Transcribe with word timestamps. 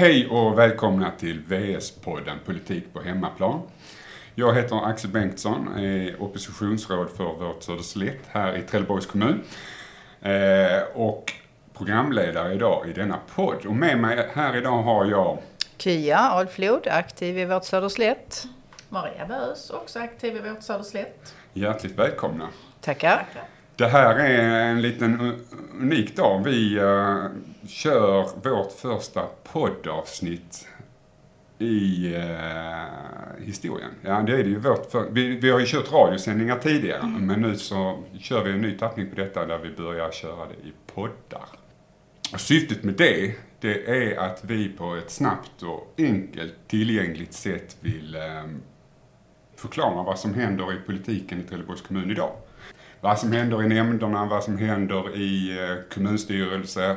Hej 0.00 0.28
och 0.28 0.58
välkomna 0.58 1.10
till 1.10 1.40
VS-podden 1.40 2.38
Politik 2.46 2.84
på 2.92 3.00
hemmaplan. 3.00 3.62
Jag 4.34 4.54
heter 4.54 4.86
Axel 4.86 5.10
Bengtsson, 5.10 5.78
är 5.78 6.22
oppositionsråd 6.22 7.10
för 7.10 7.24
vårt 7.24 7.62
Söderslätt 7.62 8.20
här 8.28 8.56
i 8.56 8.62
Trelleborgs 8.62 9.06
kommun. 9.06 9.42
Eh, 10.22 10.82
och 10.94 11.32
programledare 11.74 12.54
idag 12.54 12.88
i 12.88 12.92
denna 12.92 13.18
podd. 13.34 13.66
Och 13.66 13.74
med 13.74 13.98
mig 13.98 14.28
här 14.32 14.56
idag 14.56 14.82
har 14.82 15.04
jag 15.04 15.38
Kia 15.78 16.18
Alflod, 16.18 16.86
aktiv 16.86 17.38
i 17.38 17.44
vårt 17.44 17.64
Söderslätt. 17.64 18.44
Maria 18.88 19.26
Bös, 19.26 19.70
också 19.70 19.98
aktiv 19.98 20.36
i 20.36 20.50
vårt 20.50 20.62
Söderslätt. 20.62 21.34
Hjärtligt 21.52 21.98
välkomna. 21.98 22.48
Tackar. 22.80 23.26
Det 23.80 23.88
här 23.88 24.14
är 24.14 24.70
en 24.70 24.82
liten 24.82 25.34
unik 25.80 26.16
dag. 26.16 26.44
Vi 26.44 26.80
uh, 26.80 27.26
kör 27.68 28.48
vårt 28.50 28.72
första 28.72 29.26
poddavsnitt 29.52 30.68
i 31.58 32.06
uh, 32.16 33.44
historien. 33.44 33.90
Ja, 34.02 34.22
det 34.22 34.32
är 34.32 34.44
det 34.44 34.50
ju 34.50 34.58
vårt 34.58 34.90
för, 34.90 35.10
vi, 35.10 35.36
vi 35.36 35.50
har 35.50 35.60
ju 35.60 35.66
kört 35.66 35.92
radiosändningar 35.92 36.58
tidigare, 36.58 37.00
mm. 37.00 37.26
men 37.26 37.40
nu 37.40 37.56
så 37.56 37.98
kör 38.18 38.44
vi 38.44 38.50
en 38.52 38.60
ny 38.60 38.78
tappning 38.78 39.10
på 39.10 39.16
detta 39.16 39.46
där 39.46 39.58
vi 39.58 39.70
börjar 39.70 40.10
köra 40.10 40.46
det 40.46 40.68
i 40.68 40.72
poddar. 40.94 41.48
Och 42.32 42.40
syftet 42.40 42.82
med 42.82 42.94
det, 42.94 43.34
det 43.60 43.88
är 43.88 44.18
att 44.18 44.44
vi 44.44 44.68
på 44.68 44.94
ett 44.94 45.10
snabbt 45.10 45.62
och 45.62 45.94
enkelt 45.98 46.54
tillgängligt 46.66 47.32
sätt 47.32 47.76
vill 47.80 48.16
um, 48.44 48.62
förklara 49.56 50.02
vad 50.02 50.18
som 50.18 50.34
händer 50.34 50.72
i 50.72 50.76
politiken 50.86 51.40
i 51.40 51.42
Trelleborgs 51.42 51.82
kommun 51.82 52.10
idag 52.10 52.32
vad 53.00 53.18
som 53.18 53.32
händer 53.32 53.62
i 53.62 53.68
nämnderna, 53.68 54.26
vad 54.26 54.44
som 54.44 54.58
händer 54.58 55.16
i 55.16 55.58
eh, 55.58 55.94
kommunstyrelse, 55.94 56.96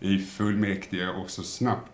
i 0.00 0.18
fullmäktige 0.18 1.08
och 1.08 1.30
så 1.30 1.42
snabbt 1.42 1.90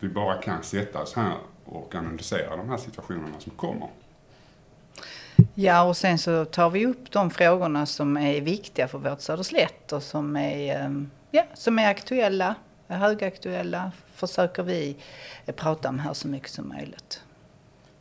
vi 0.00 0.08
bara 0.08 0.42
kan 0.42 0.62
sätta 0.62 1.02
oss 1.02 1.14
här 1.14 1.34
och 1.64 1.94
analysera 1.94 2.56
de 2.56 2.68
här 2.68 2.76
situationerna 2.76 3.40
som 3.40 3.52
kommer. 3.52 3.88
Ja, 5.54 5.82
och 5.82 5.96
sen 5.96 6.18
så 6.18 6.44
tar 6.44 6.70
vi 6.70 6.86
upp 6.86 7.10
de 7.10 7.30
frågorna 7.30 7.86
som 7.86 8.16
är 8.16 8.40
viktiga 8.40 8.88
för 8.88 8.98
vårt 8.98 9.20
Söderslätt 9.20 9.92
och 9.92 10.02
som 10.02 10.36
är, 10.36 10.76
ehm, 10.76 11.10
ja, 11.30 11.44
som 11.54 11.78
är 11.78 11.90
aktuella, 11.90 12.54
högaktuella, 12.86 13.92
försöker 14.14 14.62
vi 14.62 14.96
eh, 15.46 15.54
prata 15.54 15.88
om 15.88 15.98
här 15.98 16.14
så 16.14 16.28
mycket 16.28 16.50
som 16.50 16.68
möjligt. 16.68 17.22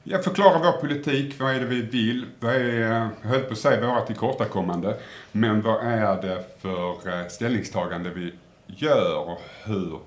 Jag 0.03 0.23
förklarar 0.23 0.59
vår 0.59 0.71
politik, 0.71 1.39
vad 1.39 1.55
är 1.55 1.59
det 1.59 1.65
vi 1.65 1.81
vill, 1.81 2.25
vad 2.39 2.55
är, 2.55 2.79
jag 2.79 3.09
höll 3.21 3.41
på 3.41 3.53
att 3.53 3.59
säga 3.59 3.87
våra 3.87 4.01
tillkortakommande, 4.01 4.97
men 5.31 5.61
vad 5.61 5.83
är 5.83 6.21
det 6.21 6.43
för 6.59 7.19
eh, 7.19 7.27
ställningstagande 7.27 8.09
vi 8.09 8.33
gör 8.67 9.29
och 9.29 9.41
hur 9.63 9.99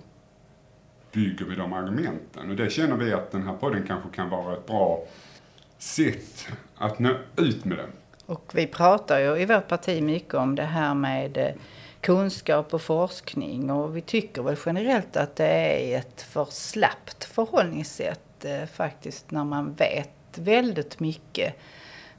bygger 1.12 1.44
vi 1.44 1.56
de 1.56 1.72
argumenten? 1.72 2.50
Och 2.50 2.56
det 2.56 2.70
känner 2.70 2.96
vi 2.96 3.12
att 3.12 3.32
den 3.32 3.42
här 3.42 3.54
podden 3.54 3.84
kanske 3.86 4.08
kan 4.16 4.30
vara 4.30 4.52
ett 4.52 4.66
bra 4.66 5.04
sätt 5.78 6.48
att 6.76 6.98
nå 6.98 7.14
ut 7.36 7.64
med 7.64 7.78
det. 7.78 7.86
Och 8.26 8.52
vi 8.54 8.66
pratar 8.66 9.18
ju 9.18 9.36
i 9.36 9.46
vårt 9.46 9.68
parti 9.68 10.02
mycket 10.02 10.34
om 10.34 10.54
det 10.54 10.62
här 10.62 10.94
med 10.94 11.36
eh, 11.36 11.54
kunskap 12.00 12.74
och 12.74 12.82
forskning 12.82 13.70
och 13.70 13.96
vi 13.96 14.00
tycker 14.00 14.42
väl 14.42 14.56
generellt 14.66 15.16
att 15.16 15.36
det 15.36 15.46
är 15.46 15.98
ett 15.98 16.22
för 16.22 16.44
slappt 16.50 17.24
förhållningssätt 17.24 18.31
eh, 18.44 18.66
faktiskt 18.66 19.30
när 19.30 19.44
man 19.44 19.74
vet 19.74 20.38
väldigt 20.38 21.00
mycket 21.00 21.54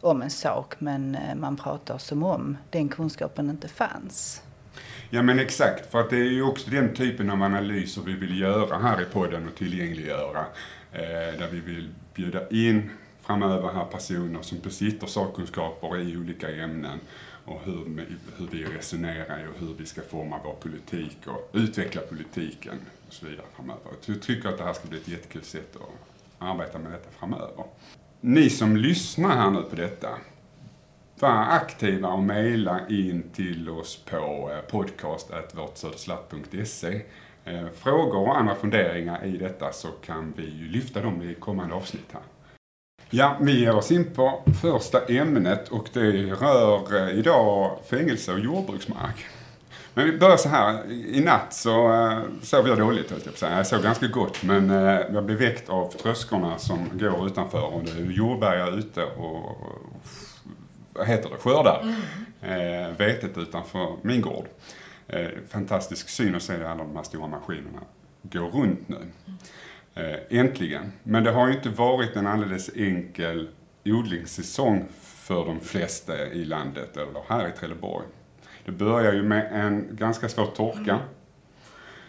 om 0.02 0.22
en 0.22 0.30
sak 0.30 0.76
men 0.80 1.16
eh, 1.16 1.36
man 1.36 1.58
pratar 1.58 1.98
som 1.98 2.24
om 2.24 2.58
den 2.70 2.90
kunskapen 2.90 3.50
inte 3.50 3.68
fanns. 3.68 4.42
Ja 5.10 5.22
men 5.22 5.40
exakt, 5.40 5.92
för 5.92 6.00
att 6.00 6.10
det 6.10 6.18
är 6.18 6.32
ju 6.32 6.44
också 6.44 6.70
den 6.70 6.96
typen 6.96 7.30
av 7.30 7.44
analyser 7.44 8.02
vi 8.06 8.14
vill 8.14 8.40
göra 8.40 8.78
här 8.78 9.02
i 9.02 9.06
podden 9.06 9.48
och 9.48 9.56
tillgängliggöra. 9.56 10.46
Eh, 10.92 11.40
där 11.40 11.50
vi 11.52 11.60
vill 11.60 11.90
bjuda 12.14 12.50
in 12.50 12.90
framöver 13.22 13.74
här 13.74 13.86
personer 13.86 14.42
som 14.42 14.60
besitter 14.60 15.08
sakkunskaper 15.08 16.00
i 16.00 16.18
olika 16.18 16.56
ämnen 16.56 17.00
och 17.46 17.62
hur, 17.66 18.06
hur 18.38 18.48
vi 18.52 18.64
resonerar 18.64 19.48
och 19.48 19.60
hur 19.60 19.74
vi 19.78 19.86
ska 19.86 20.02
forma 20.02 20.40
vår 20.44 20.54
politik 20.54 21.18
och 21.26 21.50
utveckla 21.54 22.02
politiken 22.02 22.80
och 23.08 23.14
så 23.14 23.26
vidare 23.26 23.46
framöver. 23.56 23.92
Jag 24.06 24.22
tycker 24.22 24.50
att 24.50 24.58
det 24.58 24.64
här 24.64 24.74
ska 24.74 24.88
bli 24.88 24.98
ett 24.98 25.08
jättekul 25.08 25.44
sätt 25.44 25.76
att 25.76 26.13
arbeta 26.44 26.80
med 26.80 26.92
detta 26.92 27.10
framöver. 27.20 27.66
Ni 28.22 28.50
som 28.50 28.78
lyssnar 28.78 29.30
här 29.30 29.52
nu 29.52 29.62
på 29.62 29.76
detta, 29.76 30.10
var 31.20 31.30
aktiva 31.30 32.10
och 32.10 32.24
mejla 32.24 32.88
in 32.90 33.24
till 33.34 33.70
oss 33.70 34.06
på 34.10 34.52
eh, 34.54 34.60
eh, 37.46 37.68
frågor 37.76 38.20
och 38.20 38.38
andra 38.38 38.56
funderingar 38.56 39.26
i 39.26 39.38
detta 39.38 39.72
så 39.72 39.88
kan 39.88 40.34
vi 40.38 40.50
ju 40.50 40.70
lyfta 40.70 41.02
dem 41.02 41.22
i 41.22 41.34
kommande 41.34 41.76
avsnitt 41.76 42.10
här. 42.12 42.22
Ja, 43.10 43.38
vi 43.42 43.60
ger 43.60 43.76
oss 43.76 43.92
in 43.92 44.14
på 44.14 44.44
första 44.62 45.06
ämnet 45.06 45.70
och 45.70 45.90
det 45.94 46.02
rör 46.32 46.96
eh, 46.96 47.20
idag 47.20 47.78
fängelse 47.90 48.34
och 48.34 48.40
jordbruksmark. 48.40 49.26
Men 49.94 50.06
vi 50.06 50.18
börjar 50.18 50.38
så 50.38 50.50
här. 50.50 50.92
I 50.92 51.22
natt 51.22 51.54
så 51.54 51.92
uh, 51.92 52.24
sov 52.42 52.68
jag 52.68 52.78
dåligt 52.78 53.12
höll 53.12 53.20
jag 53.24 53.34
på 53.34 53.40
säga. 53.40 53.58
Jag 53.58 53.68
sov 53.68 53.84
ganska 53.84 54.08
gott 54.08 54.44
men 54.44 54.72
uh, 54.72 55.02
jag 55.14 55.26
blev 55.26 55.38
väckt 55.38 55.70
av 55.70 55.92
tröskorna 55.92 56.58
som 56.58 56.90
går 56.94 57.28
utanför 57.28 57.64
och 57.64 57.84
det 57.84 57.92
är 57.92 58.12
jordbär 58.12 58.78
ute 58.78 59.04
och, 59.04 59.58
vad 60.94 61.08
heter 61.08 61.30
det, 61.30 61.38
skördar 61.38 61.82
mm. 62.42 62.92
uh, 62.92 62.98
vetet 62.98 63.38
utanför 63.38 63.96
min 64.02 64.22
gård. 64.22 64.46
Uh, 65.14 65.28
fantastisk 65.50 66.10
syn 66.10 66.36
att 66.36 66.44
se 66.44 66.54
alla 66.54 66.84
de 66.84 66.96
här 66.96 67.04
stora 67.04 67.28
maskinerna 67.28 67.82
gå 68.22 68.40
runt 68.40 68.90
nu. 68.90 68.98
Uh, 69.98 70.40
äntligen. 70.40 70.92
Men 71.04 71.24
det 71.24 71.32
har 71.32 71.48
ju 71.48 71.54
inte 71.54 71.70
varit 71.70 72.16
en 72.16 72.28
alldeles 72.28 72.70
enkel 72.76 73.50
odlingssäsong 73.86 74.86
för 75.02 75.46
de 75.46 75.60
flesta 75.60 76.26
i 76.26 76.46
landet, 76.46 76.98
eller 76.98 77.22
här 77.28 77.48
i 77.48 77.52
Trelleborg. 77.52 78.06
Det 78.66 78.72
börjar 78.72 79.14
ju 79.14 79.24
med 79.24 79.50
en 79.52 79.88
ganska 79.92 80.30
svår 80.30 80.46
torka. 80.46 81.00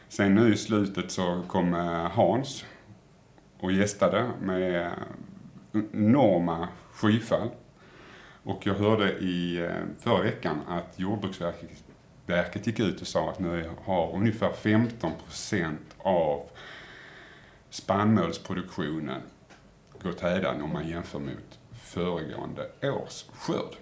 Sen 0.08 0.34
nu 0.34 0.52
i 0.52 0.56
slutet 0.56 1.10
så 1.10 1.42
kom 1.48 1.72
Hans 2.12 2.64
och 3.60 3.72
gästade 3.72 4.30
med 4.40 4.92
enorma 5.72 6.68
skyfall. 6.92 7.48
Och 8.42 8.66
jag 8.66 8.74
hörde 8.74 9.18
i 9.18 9.56
eh, 9.56 9.70
förra 10.00 10.22
veckan 10.22 10.60
att 10.68 10.98
Jordbruksverket 10.98 12.66
gick 12.66 12.80
ut 12.80 13.00
och 13.00 13.06
sa 13.06 13.30
att 13.30 13.38
nu 13.38 13.70
har 13.84 14.14
ungefär 14.14 14.52
15 14.52 15.12
procent 15.24 15.96
av 15.98 16.48
spannmålsproduktionen 17.70 19.20
gått 20.02 20.20
hädan 20.20 20.62
om 20.62 20.72
man 20.72 20.88
jämför 20.88 21.18
mot 21.18 21.58
föregående 21.82 22.70
års 22.82 23.24
skörd. 23.32 23.76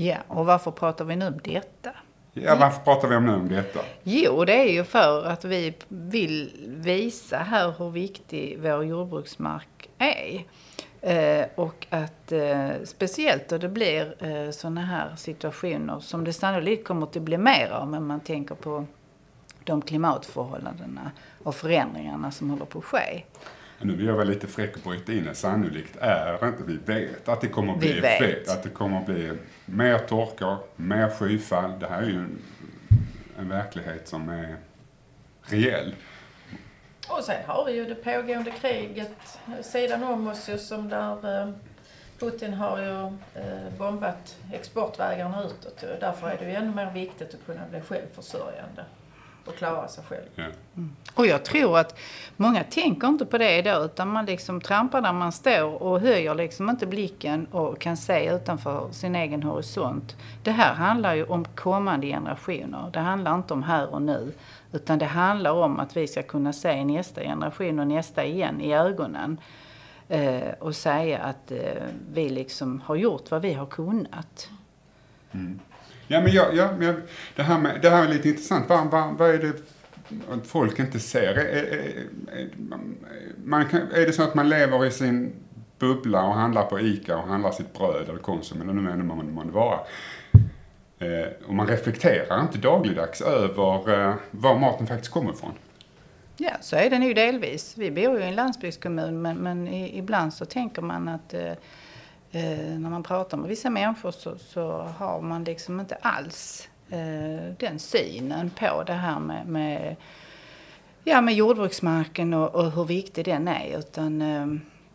Ja, 0.00 0.16
och 0.28 0.46
varför 0.46 0.70
pratar 0.70 1.04
vi 1.04 1.16
nu 1.16 1.26
om 1.26 1.40
detta? 1.44 1.90
Ja, 2.32 2.56
varför 2.60 2.80
pratar 2.80 3.08
vi 3.08 3.20
nu 3.20 3.34
om 3.34 3.48
detta? 3.48 3.80
Jo, 4.02 4.44
det 4.44 4.52
är 4.52 4.72
ju 4.72 4.84
för 4.84 5.26
att 5.26 5.44
vi 5.44 5.74
vill 5.88 6.52
visa 6.66 7.36
här 7.36 7.74
hur 7.78 7.90
viktig 7.90 8.58
vår 8.60 8.84
jordbruksmark 8.84 9.88
är. 9.98 10.44
Eh, 11.00 11.46
och 11.54 11.86
att 11.90 12.32
eh, 12.32 12.70
speciellt 12.84 13.48
då 13.48 13.58
det 13.58 13.68
blir 13.68 14.14
eh, 14.24 14.50
sådana 14.50 14.80
här 14.80 15.16
situationer 15.16 16.00
som 16.00 16.24
det 16.24 16.32
sannolikt 16.32 16.86
kommer 16.86 17.06
att 17.06 17.12
bli 17.12 17.38
mer 17.38 17.70
av 17.70 17.94
om 17.94 18.06
man 18.06 18.20
tänker 18.20 18.54
på 18.54 18.86
de 19.64 19.82
klimatförhållandena 19.82 21.10
och 21.42 21.54
förändringarna 21.54 22.30
som 22.30 22.50
håller 22.50 22.64
på 22.64 22.78
att 22.78 22.84
ske. 22.84 23.22
Nu 23.82 23.96
vill 23.96 24.06
jag 24.06 24.14
vara 24.14 24.24
lite 24.24 24.46
fräck 24.46 24.76
och 24.76 24.82
bryta 24.82 25.12
in 25.12 25.34
Sannolikt 25.34 25.96
är 26.00 26.48
inte, 26.48 26.62
vi 26.66 26.76
vet 26.76 27.28
att 27.28 27.40
det 27.40 27.48
kommer 27.48 27.72
att 27.72 27.78
bli 27.78 27.98
effekt. 27.98 28.50
Att 28.50 28.62
det 28.62 28.68
kommer 28.68 28.98
att 28.98 29.06
bli 29.06 29.32
mer 29.66 29.98
torka, 29.98 30.58
mer 30.76 31.08
skyfall. 31.08 31.78
Det 31.78 31.86
här 31.86 32.02
är 32.02 32.06
ju 32.06 32.18
en, 32.18 32.38
en 33.38 33.48
verklighet 33.48 34.08
som 34.08 34.28
är 34.28 34.56
reell. 35.42 35.94
Och 37.08 37.24
sen 37.24 37.44
har 37.46 37.64
vi 37.64 37.72
ju 37.72 37.84
det 37.84 37.94
pågående 37.94 38.50
kriget 38.50 39.38
sidan 39.62 40.02
om 40.04 40.28
oss 40.28 40.48
ju 40.48 40.58
som 40.58 40.88
där 40.88 41.40
eh, 41.42 41.50
Putin 42.18 42.54
har 42.54 42.78
ju 42.78 43.06
eh, 43.42 43.72
bombat 43.78 44.36
exportvägarna 44.52 45.44
utåt. 45.44 45.84
Därför 46.00 46.28
är 46.28 46.38
det 46.38 46.44
ju 46.44 46.54
ännu 46.54 46.74
mer 46.74 46.90
viktigt 46.90 47.34
att 47.34 47.46
kunna 47.46 47.66
bli 47.70 47.80
självförsörjande 47.80 48.84
och 49.46 49.56
klara 49.56 49.88
sig 49.88 50.04
själv. 50.04 50.26
Ja. 50.34 50.44
Mm. 50.76 50.96
Och 51.14 51.26
jag 51.26 51.44
tror 51.44 51.78
att 51.78 51.98
många 52.36 52.64
tänker 52.64 53.08
inte 53.08 53.26
på 53.26 53.38
det 53.38 53.58
idag 53.58 53.84
utan 53.84 54.08
man 54.08 54.26
liksom 54.26 54.60
trampar 54.60 55.00
där 55.00 55.12
man 55.12 55.32
står 55.32 55.82
och 55.82 56.00
höjer 56.00 56.34
liksom 56.34 56.70
inte 56.70 56.86
blicken 56.86 57.46
och 57.46 57.78
kan 57.78 57.96
se 57.96 58.34
utanför 58.34 58.88
sin 58.92 59.14
egen 59.14 59.42
horisont. 59.42 60.16
Det 60.42 60.50
här 60.50 60.74
handlar 60.74 61.14
ju 61.14 61.24
om 61.24 61.44
kommande 61.44 62.06
generationer. 62.06 62.90
Det 62.92 63.00
handlar 63.00 63.34
inte 63.34 63.54
om 63.54 63.62
här 63.62 63.94
och 63.94 64.02
nu. 64.02 64.32
Utan 64.72 64.98
det 64.98 65.06
handlar 65.06 65.50
om 65.50 65.80
att 65.80 65.96
vi 65.96 66.06
ska 66.06 66.22
kunna 66.22 66.52
se 66.52 66.84
nästa 66.84 67.20
generation 67.20 67.78
och 67.78 67.86
nästa 67.86 68.24
igen 68.24 68.60
i 68.60 68.74
ögonen. 68.74 69.40
Eh, 70.08 70.50
och 70.58 70.76
säga 70.76 71.18
att 71.18 71.50
eh, 71.50 71.82
vi 72.12 72.28
liksom 72.28 72.80
har 72.80 72.96
gjort 72.96 73.30
vad 73.30 73.42
vi 73.42 73.52
har 73.52 73.66
kunnat. 73.66 74.48
Mm. 75.32 75.60
Ja, 76.12 76.20
men 76.20 76.32
jag, 76.32 76.56
ja, 76.56 76.68
men 76.78 77.02
det, 77.36 77.42
här 77.42 77.58
med, 77.58 77.78
det 77.82 77.90
här 77.90 78.04
är 78.04 78.08
lite 78.08 78.28
intressant. 78.28 78.68
Vad, 78.68 78.90
vad, 78.90 79.18
vad 79.18 79.30
är 79.30 79.38
det 79.38 79.52
folk 80.44 80.78
inte 80.78 81.00
ser. 81.00 81.34
Är, 81.34 81.44
är, 81.44 82.06
är, 82.32 82.48
man 83.44 83.66
kan, 83.66 83.80
är 83.80 84.06
det 84.06 84.12
så 84.12 84.22
att 84.22 84.34
man 84.34 84.48
lever 84.48 84.86
i 84.86 84.90
sin 84.90 85.32
bubbla 85.78 86.22
och 86.22 86.34
handlar 86.34 86.64
på 86.64 86.80
ICA 86.80 87.16
och 87.16 87.28
handlar 87.28 87.50
sitt 87.50 87.72
bröd 87.78 88.08
eller 88.08 88.18
Konsum 88.18 88.62
eller 88.62 88.72
nu 88.72 88.90
ännu 88.90 89.04
man 89.04 89.32
månde 89.32 89.52
vara. 89.52 89.78
Eh, 90.98 91.46
och 91.46 91.54
man 91.54 91.66
reflekterar 91.66 92.40
inte 92.40 92.58
dagligdags 92.58 93.20
över 93.20 94.00
eh, 94.00 94.14
var 94.30 94.58
maten 94.58 94.86
faktiskt 94.86 95.12
kommer 95.12 95.32
ifrån. 95.32 95.52
Ja, 96.36 96.52
så 96.60 96.76
är 96.76 96.90
det 96.90 96.98
nog 96.98 97.14
delvis. 97.14 97.74
Vi 97.76 97.90
bor 97.90 98.18
ju 98.18 98.24
i 98.24 98.28
en 98.28 98.34
landsbygdskommun 98.34 99.22
men, 99.22 99.36
men 99.36 99.68
i, 99.68 99.98
ibland 99.98 100.34
så 100.34 100.44
tänker 100.44 100.82
man 100.82 101.08
att 101.08 101.34
eh, 101.34 101.52
Eh, 102.32 102.78
när 102.78 102.90
man 102.90 103.02
pratar 103.02 103.36
med 103.36 103.48
vissa 103.48 103.70
människor 103.70 104.10
så, 104.10 104.38
så 104.38 104.82
har 104.82 105.20
man 105.20 105.44
liksom 105.44 105.80
inte 105.80 105.94
alls 105.94 106.68
eh, 106.88 107.54
den 107.58 107.78
synen 107.78 108.50
på 108.50 108.82
det 108.82 108.92
här 108.92 109.20
med, 109.20 109.46
med, 109.46 109.96
ja, 111.04 111.20
med 111.20 111.34
jordbruksmarken 111.34 112.34
och, 112.34 112.54
och 112.54 112.72
hur 112.72 112.84
viktig 112.84 113.24
den 113.24 113.48
är. 113.48 113.78
Utan 113.78 114.22
eh, 114.22 114.46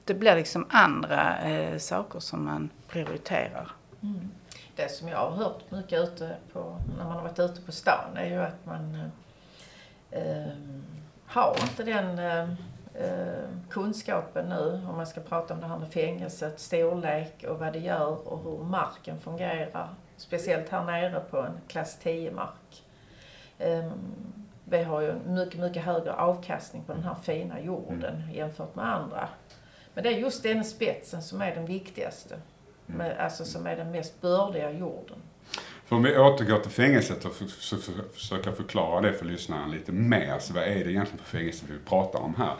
det 0.06 0.14
blir 0.14 0.36
liksom 0.36 0.66
andra 0.70 1.42
eh, 1.42 1.78
saker 1.78 2.20
som 2.20 2.46
man 2.46 2.70
prioriterar. 2.88 3.72
Mm. 4.04 4.32
Det 4.76 4.92
som 4.92 5.08
jag 5.08 5.18
har 5.18 5.32
hört 5.32 5.72
mycket 5.72 6.00
ute 6.00 6.36
på, 6.54 6.80
när 6.98 7.04
man 7.04 7.16
har 7.16 7.22
varit 7.22 7.40
ute 7.40 7.62
på 7.62 7.72
stan 7.72 8.18
är 8.18 8.26
ju 8.26 8.42
att 8.42 8.66
man 8.66 9.12
eh, 10.12 10.22
eh 10.22 10.54
har 11.28 11.58
inte 11.62 11.84
den 11.84 12.20
eh, 12.20 12.56
eh, 13.00 13.50
kunskapen 13.70 14.50
nu 14.50 14.82
om 14.90 14.96
man 14.96 15.08
ska 15.08 15.22
prata 15.22 15.54
om 15.54 15.60
det 15.60 15.68
här 15.68 15.78
med 15.78 15.92
fängelset, 15.92 16.60
storlek 16.60 17.46
och 17.50 17.60
vad 17.60 17.74
det 17.74 17.80
gör 17.80 18.28
och 18.28 18.44
hur 18.44 18.64
marken 18.64 19.20
fungerar. 19.20 19.90
Speciellt 20.18 20.70
här 20.70 20.86
nere 20.86 21.20
på 21.20 21.38
en 21.38 21.60
klass 21.68 22.00
10-mark. 22.04 22.84
Eh, 23.58 23.92
vi 24.64 24.84
har 24.84 25.02
ju 25.02 25.14
mycket, 25.28 25.60
mycket 25.60 25.84
högre 25.84 26.14
avkastning 26.14 26.84
på 26.84 26.94
den 26.94 27.04
här 27.04 27.16
fina 27.24 27.60
jorden 27.60 28.16
mm. 28.16 28.36
jämfört 28.36 28.76
med 28.76 28.86
andra. 28.86 29.30
Men 29.94 30.04
det 30.04 30.10
är 30.10 30.18
just 30.18 30.44
den 30.44 30.64
spetsen 30.64 31.22
som 31.22 31.42
är 31.42 31.56
den 31.56 31.66
viktigaste. 31.66 32.36
Mm. 32.88 32.98
Med, 32.98 33.18
alltså 33.18 33.46
som 33.46 33.68
är 33.68 33.76
den 33.76 33.92
mest 33.92 34.22
bördiga 34.22 34.72
jorden. 34.72 35.18
För 35.86 35.96
om 35.96 36.04
vi 36.04 36.18
återgår 36.18 36.60
till 36.60 36.72
fängelset 36.72 37.26
och 37.26 37.34
försöka 38.14 38.52
förklara 38.52 39.02
det 39.02 39.14
för 39.14 39.26
lyssnaren 39.26 39.72
lite 39.72 39.92
mer. 39.92 40.40
Så 40.40 40.54
vad 40.54 40.64
är 40.64 40.86
det 40.86 40.92
egentligen 40.92 41.18
för 41.18 41.38
fängelse 41.38 41.66
vi 41.70 41.80
pratar 41.80 42.20
om 42.20 42.36
här? 42.36 42.54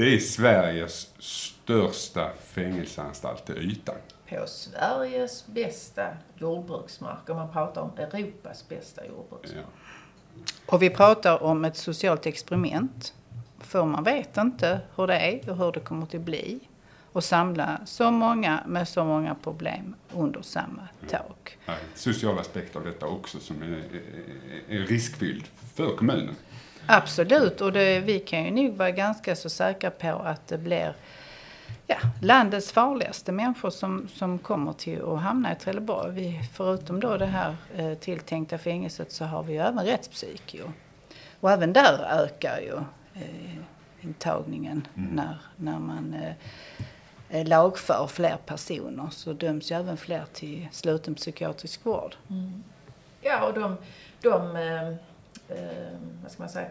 Det 0.00 0.14
är 0.14 0.18
Sveriges 0.18 1.08
största 1.18 2.30
fängelseanstalt 2.42 3.46
till 3.46 3.58
ytan. 3.58 3.94
På 4.28 4.46
Sveriges 4.46 5.46
bästa 5.46 6.06
jordbruksmark, 6.38 7.30
om 7.30 7.36
man 7.36 7.52
pratar 7.52 7.80
om 7.80 7.90
Europas 7.96 8.68
bästa 8.68 9.06
jordbruksmark. 9.06 9.64
Ja. 10.34 10.42
Och 10.66 10.82
vi 10.82 10.90
pratar 10.90 11.42
om 11.42 11.64
ett 11.64 11.76
socialt 11.76 12.26
experiment. 12.26 13.14
För 13.58 13.84
man 13.84 14.04
vet 14.04 14.36
inte 14.36 14.80
hur 14.96 15.06
det 15.06 15.18
är 15.18 15.50
och 15.50 15.56
hur 15.56 15.72
det 15.72 15.80
kommer 15.80 16.02
att 16.02 16.20
bli. 16.20 16.60
Och 17.12 17.24
samla 17.24 17.80
så 17.86 18.10
många 18.10 18.64
med 18.66 18.88
så 18.88 19.04
många 19.04 19.34
problem 19.34 19.94
under 20.12 20.42
samma 20.42 20.88
tak. 21.08 21.58
Ja, 21.66 21.74
social 21.94 22.38
aspekt 22.38 22.76
av 22.76 22.84
detta 22.84 23.06
också 23.06 23.40
som 23.40 23.62
är, 23.62 23.66
är, 23.66 24.80
är 24.80 24.86
riskfylld 24.86 25.44
för 25.74 25.96
kommunen. 25.96 26.36
Absolut, 26.92 27.60
och 27.60 27.72
det, 27.72 28.00
vi 28.00 28.18
kan 28.18 28.44
ju 28.44 28.50
nog 28.50 28.76
vara 28.76 28.90
ganska 28.90 29.36
så 29.36 29.50
säkra 29.50 29.90
på 29.90 30.08
att 30.08 30.48
det 30.48 30.58
blir 30.58 30.94
ja, 31.86 31.96
landets 32.22 32.72
farligaste 32.72 33.32
människor 33.32 33.70
som, 33.70 34.08
som 34.08 34.38
kommer 34.38 34.72
till 34.72 35.02
att 35.02 35.20
hamna 35.20 35.52
i 35.52 35.56
Trelleborg. 35.56 36.12
Vi, 36.12 36.40
förutom 36.52 37.00
då 37.00 37.16
det 37.16 37.26
här 37.26 37.56
eh, 37.76 37.94
tilltänkta 37.94 38.58
fängelset 38.58 39.12
så 39.12 39.24
har 39.24 39.42
vi 39.42 39.52
ju 39.52 39.58
även 39.58 39.84
rättspsyk. 39.84 40.54
Ju. 40.54 40.62
Och 41.40 41.50
även 41.50 41.72
där 41.72 42.22
ökar 42.24 42.58
ju 42.60 42.76
eh, 43.14 43.54
intagningen 44.00 44.86
mm. 44.96 45.10
när, 45.10 45.38
när 45.56 45.78
man 45.78 46.16
eh, 47.28 47.46
lagför 47.46 48.06
fler 48.06 48.36
personer 48.46 49.08
så 49.10 49.32
döms 49.32 49.70
ju 49.70 49.76
även 49.76 49.96
fler 49.96 50.24
till 50.32 50.68
sluten 50.72 51.14
psykiatrisk 51.14 51.86
vård. 51.86 52.16
Mm. 52.30 52.64
Ja, 53.20 53.46
och 53.46 53.54
de, 53.54 53.76
de 54.22 54.56
eh, 55.50 55.98
vad 56.22 56.32
ska 56.32 56.42
man 56.42 56.50
säga, 56.50 56.68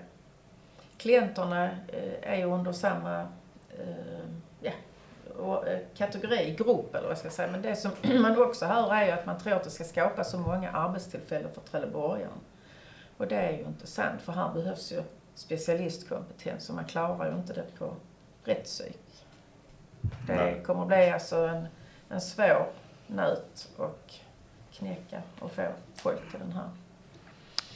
klienterna 0.98 1.66
eh, 1.88 2.31
är 2.34 2.36
ju 2.36 2.44
under 2.44 2.72
samma 2.72 3.28
eh, 3.80 4.26
ja, 4.62 4.72
eh, 5.68 5.80
kategori, 5.98 6.56
grupp 6.58 6.96
eller 6.96 7.04
vad 7.04 7.12
jag 7.12 7.18
ska 7.18 7.30
säga. 7.30 7.52
Men 7.52 7.62
det 7.62 7.76
som 7.76 7.92
man 8.22 8.42
också 8.42 8.66
hör 8.66 8.94
är 8.94 9.06
ju 9.06 9.12
att 9.12 9.26
man 9.26 9.40
tror 9.40 9.54
att 9.54 9.64
det 9.64 9.70
ska 9.70 9.84
skapa 9.84 10.24
så 10.24 10.38
många 10.38 10.72
arbetstillfällen 10.72 11.52
för 11.54 11.62
trelleborgaren. 11.62 12.40
Och 13.18 13.28
det 13.28 13.36
är 13.36 13.52
ju 13.52 13.64
inte 13.64 13.88
sant 13.88 14.22
för 14.22 14.31
här 14.31 14.54
behövs 14.54 14.92
ju 14.92 15.04
specialistkompetens 15.36 16.70
och 16.70 16.75
man 16.75 16.86
klarar 16.86 17.32
ju 17.32 17.38
inte 17.38 17.54
det 17.54 17.66
på 17.78 17.94
rättspsyk. 18.44 19.25
Det 20.28 20.36
Nej. 20.36 20.64
kommer 20.64 20.86
bli 20.86 21.10
alltså 21.10 21.36
en, 21.36 21.68
en 22.10 22.22
svår 22.22 22.68
nöt 23.08 23.70
och 23.78 24.14
knäcka 24.72 25.22
och 25.40 25.52
få 25.52 25.68
folk 25.96 26.32
till 26.32 26.40
den 26.40 26.52
här. 26.52 26.70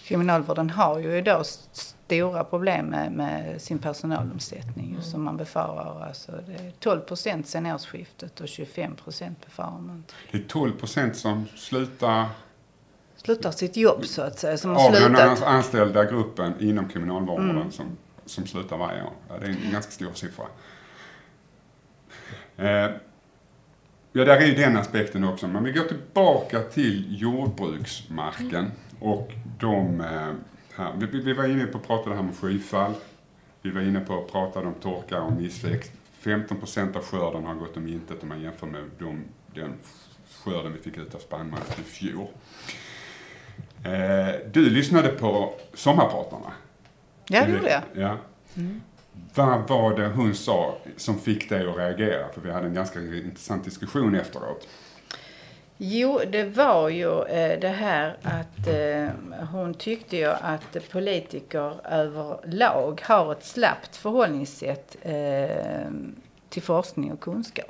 Kriminalvården 0.03 0.69
har 0.69 0.99
ju 0.99 1.17
idag 1.17 1.45
stora 1.45 2.43
problem 2.43 2.85
med, 2.85 3.11
med 3.11 3.61
sin 3.61 3.79
personalomsättning 3.79 4.89
mm. 4.89 5.01
som 5.01 5.23
man 5.23 5.37
befarar. 5.37 6.05
Alltså 6.07 6.31
det 6.47 6.53
är 6.53 6.71
12 6.79 7.01
procent 7.01 7.47
sen 7.47 7.65
årsskiftet 7.65 8.41
och 8.41 8.47
25 8.47 8.95
procent 8.95 9.45
befarar 9.45 9.71
man. 9.71 10.03
Det 10.31 10.37
är 10.37 10.43
12 10.47 10.79
procent 10.79 11.15
som 11.15 11.45
slutar 11.55 12.25
slutar 13.15 13.51
sitt 13.51 13.77
jobb 13.77 14.05
så 14.05 14.21
att 14.21 14.39
säga. 14.39 14.57
Som 14.57 14.71
har 14.71 14.87
Av 14.87 14.91
slutat. 14.91 15.17
den 15.17 15.43
anställda 15.43 16.05
gruppen 16.05 16.53
inom 16.59 16.89
kriminalvården 16.89 17.49
mm. 17.49 17.71
som, 17.71 17.97
som 18.25 18.47
slutar 18.47 18.77
varje 18.77 19.03
år. 19.03 19.13
Ja, 19.29 19.35
det 19.39 19.45
är 19.45 19.49
en 19.49 19.71
ganska 19.71 19.91
stor 19.91 20.13
siffra. 20.13 20.45
Eh, 22.57 22.67
ja, 24.11 24.25
där 24.25 24.37
är 24.37 24.45
ju 24.45 24.55
den 24.55 24.77
aspekten 24.77 25.23
också. 25.23 25.47
Men 25.47 25.63
vi 25.63 25.71
går 25.71 25.83
tillbaka 25.83 26.59
till 26.59 27.21
jordbruksmarken 27.21 28.71
och 29.03 29.31
de 29.59 30.01
eh, 30.01 30.33
här. 30.75 30.93
Vi, 30.97 31.05
vi, 31.19 31.33
var 31.33 31.45
inne 31.45 31.65
på 31.65 31.77
att 31.77 31.87
prata 31.87 32.09
det 32.09 32.15
här 32.15 32.23
med 32.23 32.35
skyfall. 32.35 32.93
Vi 33.61 33.71
var 33.71 33.81
inne 33.81 33.99
på 33.99 34.19
att 34.19 34.31
prata 34.31 34.59
om 34.59 34.73
torka 34.73 35.21
och 35.21 35.31
missväxt. 35.31 35.91
15 36.19 36.57
procent 36.57 36.95
av 36.95 37.03
skörden 37.03 37.45
har 37.45 37.55
gått 37.55 37.77
om 37.77 37.87
intet 37.87 38.23
om 38.23 38.29
man 38.29 38.41
jämför 38.41 38.67
med 38.67 38.83
de, 38.99 39.23
den 39.53 39.73
skörden 40.43 40.73
vi 40.73 40.79
fick 40.79 40.97
ut 40.97 41.15
av 41.15 41.19
spannmål 41.19 41.59
i 41.79 41.83
fjol. 41.83 42.27
Eh, 43.85 44.51
du 44.53 44.69
lyssnade 44.69 45.09
på 45.09 45.53
sommarpratarna. 45.73 46.51
Ja, 47.27 47.45
det 47.45 47.51
gjorde 47.51 47.69
jag. 47.69 48.03
Ja. 48.03 48.17
Mm. 48.55 48.81
Vad 49.35 49.69
var 49.69 49.97
det 49.97 50.07
hon 50.07 50.35
sa 50.35 50.77
som 50.97 51.19
fick 51.19 51.49
dig 51.49 51.69
att 51.69 51.77
reagera? 51.77 52.29
För 52.33 52.41
vi 52.41 52.51
hade 52.51 52.67
en 52.67 52.73
ganska 52.73 52.99
intressant 52.99 53.63
diskussion 53.63 54.15
efteråt. 54.15 54.67
Jo, 55.77 56.21
det 56.31 56.43
var 56.43 56.89
ju 56.89 57.23
eh, 57.23 57.59
det 57.59 57.67
här 57.67 58.17
att 58.23 58.67
eh, 58.67 59.09
hon 59.51 59.73
tyckte 59.73 60.17
ju 60.17 60.25
att 60.25 60.89
politiker 60.91 61.73
överlag 61.91 63.01
har 63.05 63.31
ett 63.31 63.43
slappt 63.43 63.95
förhållningssätt 63.95 64.97
eh, 65.01 65.87
till 66.49 66.61
forskning 66.61 67.11
och 67.11 67.19
kunskap. 67.19 67.65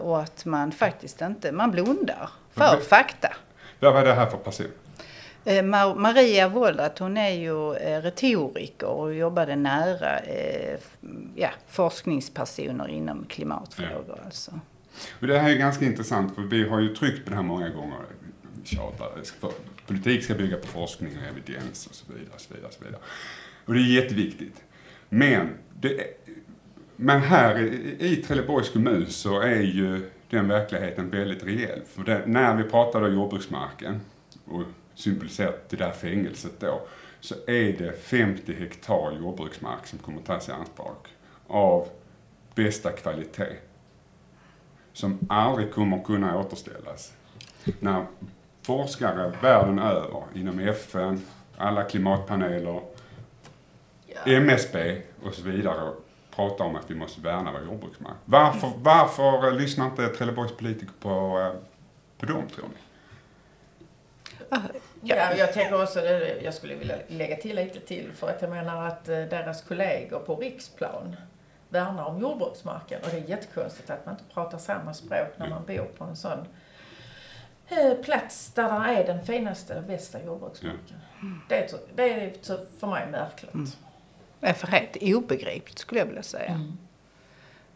Och 0.00 0.22
att 0.22 0.44
man 0.44 0.72
faktiskt 0.72 1.20
inte, 1.20 1.52
man 1.52 1.70
blundar 1.70 2.30
för 2.50 2.80
fakta. 2.80 3.36
Vad 3.80 3.94
var 3.94 4.04
det 4.04 4.12
här 4.12 4.26
för 4.26 4.38
person? 4.38 4.66
Maria 5.96 6.48
Wollrat 6.48 6.98
hon 6.98 7.16
är 7.16 7.30
ju 7.30 7.72
retoriker 8.00 8.86
och 8.86 9.14
jobbade 9.14 9.56
nära 9.56 10.20
ja, 11.34 11.50
forskningspersoner 11.68 12.88
inom 12.88 13.24
klimatfrågor. 13.28 14.04
Ja. 14.18 14.24
Alltså. 14.24 14.52
Och 15.20 15.26
det 15.26 15.38
här 15.38 15.50
är 15.50 15.56
ganska 15.56 15.84
intressant 15.84 16.34
för 16.34 16.42
vi 16.42 16.68
har 16.68 16.80
ju 16.80 16.94
tryckt 16.94 17.24
på 17.24 17.30
det 17.30 17.36
här 17.36 17.42
många 17.42 17.68
gånger. 17.68 17.98
Tjatar, 18.64 19.10
politik 19.86 20.24
ska 20.24 20.34
bygga 20.34 20.56
på 20.56 20.66
forskning 20.66 21.18
och 21.18 21.26
evidens 21.26 21.86
och 21.86 21.94
så 21.94 22.12
vidare. 22.12 22.34
Och 22.34 22.40
så 22.40 22.54
vidare, 22.54 22.68
och 22.68 22.74
så 22.74 22.84
vidare. 22.84 23.00
Och 23.64 23.74
det 23.74 23.80
är 23.80 24.02
jätteviktigt. 24.02 24.62
Men, 25.08 25.54
det, 25.80 26.00
men 26.96 27.20
här 27.20 27.58
i 27.98 28.16
Trelleborgs 28.16 28.70
kommun 28.70 29.06
så 29.06 29.40
är 29.40 29.60
ju 29.60 30.10
den 30.30 30.48
verkligheten 30.48 31.10
väldigt 31.10 31.44
rejäl. 31.44 31.80
För 31.88 32.04
det, 32.04 32.22
när 32.26 32.56
vi 32.56 32.62
pratar 32.62 33.02
om 33.02 33.14
jordbruksmarken 33.14 34.00
och 34.44 34.62
symboliserat 34.94 35.68
det 35.68 35.76
där 35.76 35.92
fängelset 35.92 36.60
då, 36.60 36.86
så 37.20 37.34
är 37.46 37.72
det 37.72 37.92
50 38.02 38.54
hektar 38.54 39.18
jordbruksmark 39.20 39.86
som 39.86 39.98
kommer 39.98 40.18
att 40.18 40.26
tas 40.26 40.48
i 40.48 40.52
anspråk 40.52 41.08
av 41.46 41.88
bästa 42.54 42.90
kvalitet. 42.90 43.56
Som 44.96 45.18
aldrig 45.28 45.72
kommer 45.72 45.96
att 45.96 46.04
kunna 46.04 46.38
återställas. 46.38 47.12
När 47.80 48.06
forskare 48.62 49.32
världen 49.42 49.78
över, 49.78 50.22
inom 50.34 50.58
FN, 50.58 51.22
alla 51.56 51.82
klimatpaneler, 51.82 52.80
MSB 54.26 55.02
och 55.24 55.34
så 55.34 55.42
vidare 55.42 55.92
pratar 56.30 56.64
om 56.64 56.76
att 56.76 56.90
vi 56.90 56.94
måste 56.94 57.20
värna 57.20 57.52
vår 57.52 57.62
jordbruksmark. 57.64 58.16
Varför, 58.24 58.72
varför 58.76 59.52
lyssnar 59.52 59.86
inte 59.86 60.08
Trelleborgs 60.08 60.56
politiker 60.56 60.92
på, 61.00 61.40
eh, 61.40 61.60
på 62.18 62.26
dem 62.26 62.42
tror 62.54 62.68
ni? 62.68 62.80
Ja, 65.00 65.34
jag 65.36 65.52
tänker 65.52 65.82
också, 65.82 66.00
jag 66.42 66.54
skulle 66.54 66.74
vilja 66.74 66.96
lägga 67.08 67.36
till 67.36 67.56
lite 67.56 67.80
till 67.80 68.12
för 68.12 68.28
att 68.28 68.42
jag 68.42 68.50
menar 68.50 68.86
att 68.86 69.08
eh, 69.08 69.14
deras 69.16 69.62
kollegor 69.62 70.18
på 70.18 70.36
riksplan 70.36 71.16
värnar 71.68 72.04
om 72.04 72.20
jordbruksmarken 72.20 73.00
och 73.04 73.08
det 73.10 73.16
är 73.16 73.28
jättekonstigt 73.30 73.90
att 73.90 74.06
man 74.06 74.14
inte 74.14 74.34
pratar 74.34 74.58
samma 74.58 74.94
språk 74.94 75.28
när 75.36 75.48
man 75.48 75.64
bor 75.66 75.84
på 75.98 76.04
en 76.04 76.16
sån 76.16 76.38
eh, 77.68 77.94
plats 78.04 78.52
där 78.54 78.80
det 78.80 78.94
är 79.00 79.06
den 79.06 79.26
finaste 79.26 79.76
och 79.78 79.82
bästa 79.84 80.22
jordbruksmarken. 80.24 81.00
Det, 81.48 81.64
är, 81.64 81.68
så- 81.68 81.76
det 81.94 82.02
är 82.12 82.32
för 82.78 82.86
mig 82.86 83.06
märkligt. 83.10 83.78
Det 84.40 84.46
är 84.46 84.52
för 84.52 84.66
helt 84.66 84.96
obegripligt 85.02 85.78
skulle 85.78 86.00
jag 86.00 86.06
vilja 86.06 86.22
säga. 86.22 86.50
Eh, 86.50 86.60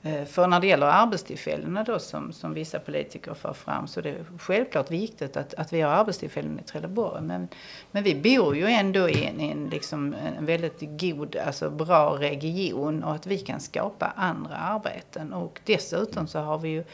Eh, 0.02 0.24
för 0.24 0.46
när 0.46 0.60
det 0.60 0.66
gäller 0.66 0.86
arbetstillfällena 0.86 1.84
då 1.84 1.98
som, 1.98 2.32
som 2.32 2.54
vissa 2.54 2.78
politiker 2.78 3.34
för 3.34 3.52
fram 3.52 3.86
så 3.86 4.00
är 4.00 4.04
det 4.04 4.24
självklart 4.38 4.90
viktigt 4.90 5.36
att, 5.36 5.54
att 5.54 5.72
vi 5.72 5.80
har 5.80 5.90
arbetstillfällen 5.90 6.60
i 6.60 6.62
Trelleborg. 6.62 7.22
Men, 7.22 7.48
men 7.90 8.02
vi 8.02 8.14
bor 8.14 8.56
ju 8.56 8.66
ändå 8.66 9.08
i 9.08 9.24
en, 9.24 9.40
en, 9.40 9.68
liksom, 9.68 10.14
en 10.38 10.46
väldigt 10.46 10.80
god, 10.80 11.36
alltså 11.36 11.70
bra 11.70 12.18
region 12.18 13.04
och 13.04 13.14
att 13.14 13.26
vi 13.26 13.38
kan 13.38 13.60
skapa 13.60 14.12
andra 14.16 14.56
arbeten. 14.56 15.32
Och 15.32 15.60
dessutom 15.64 16.26
så 16.26 16.38
har 16.38 16.58
vi 16.58 16.68
ju 16.68 16.84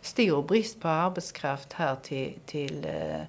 stor 0.00 0.42
brist 0.42 0.80
på 0.80 0.88
arbetskraft 0.88 1.72
här 1.72 1.96
till, 2.02 2.38
till 2.46 2.84
eh, 2.84 3.20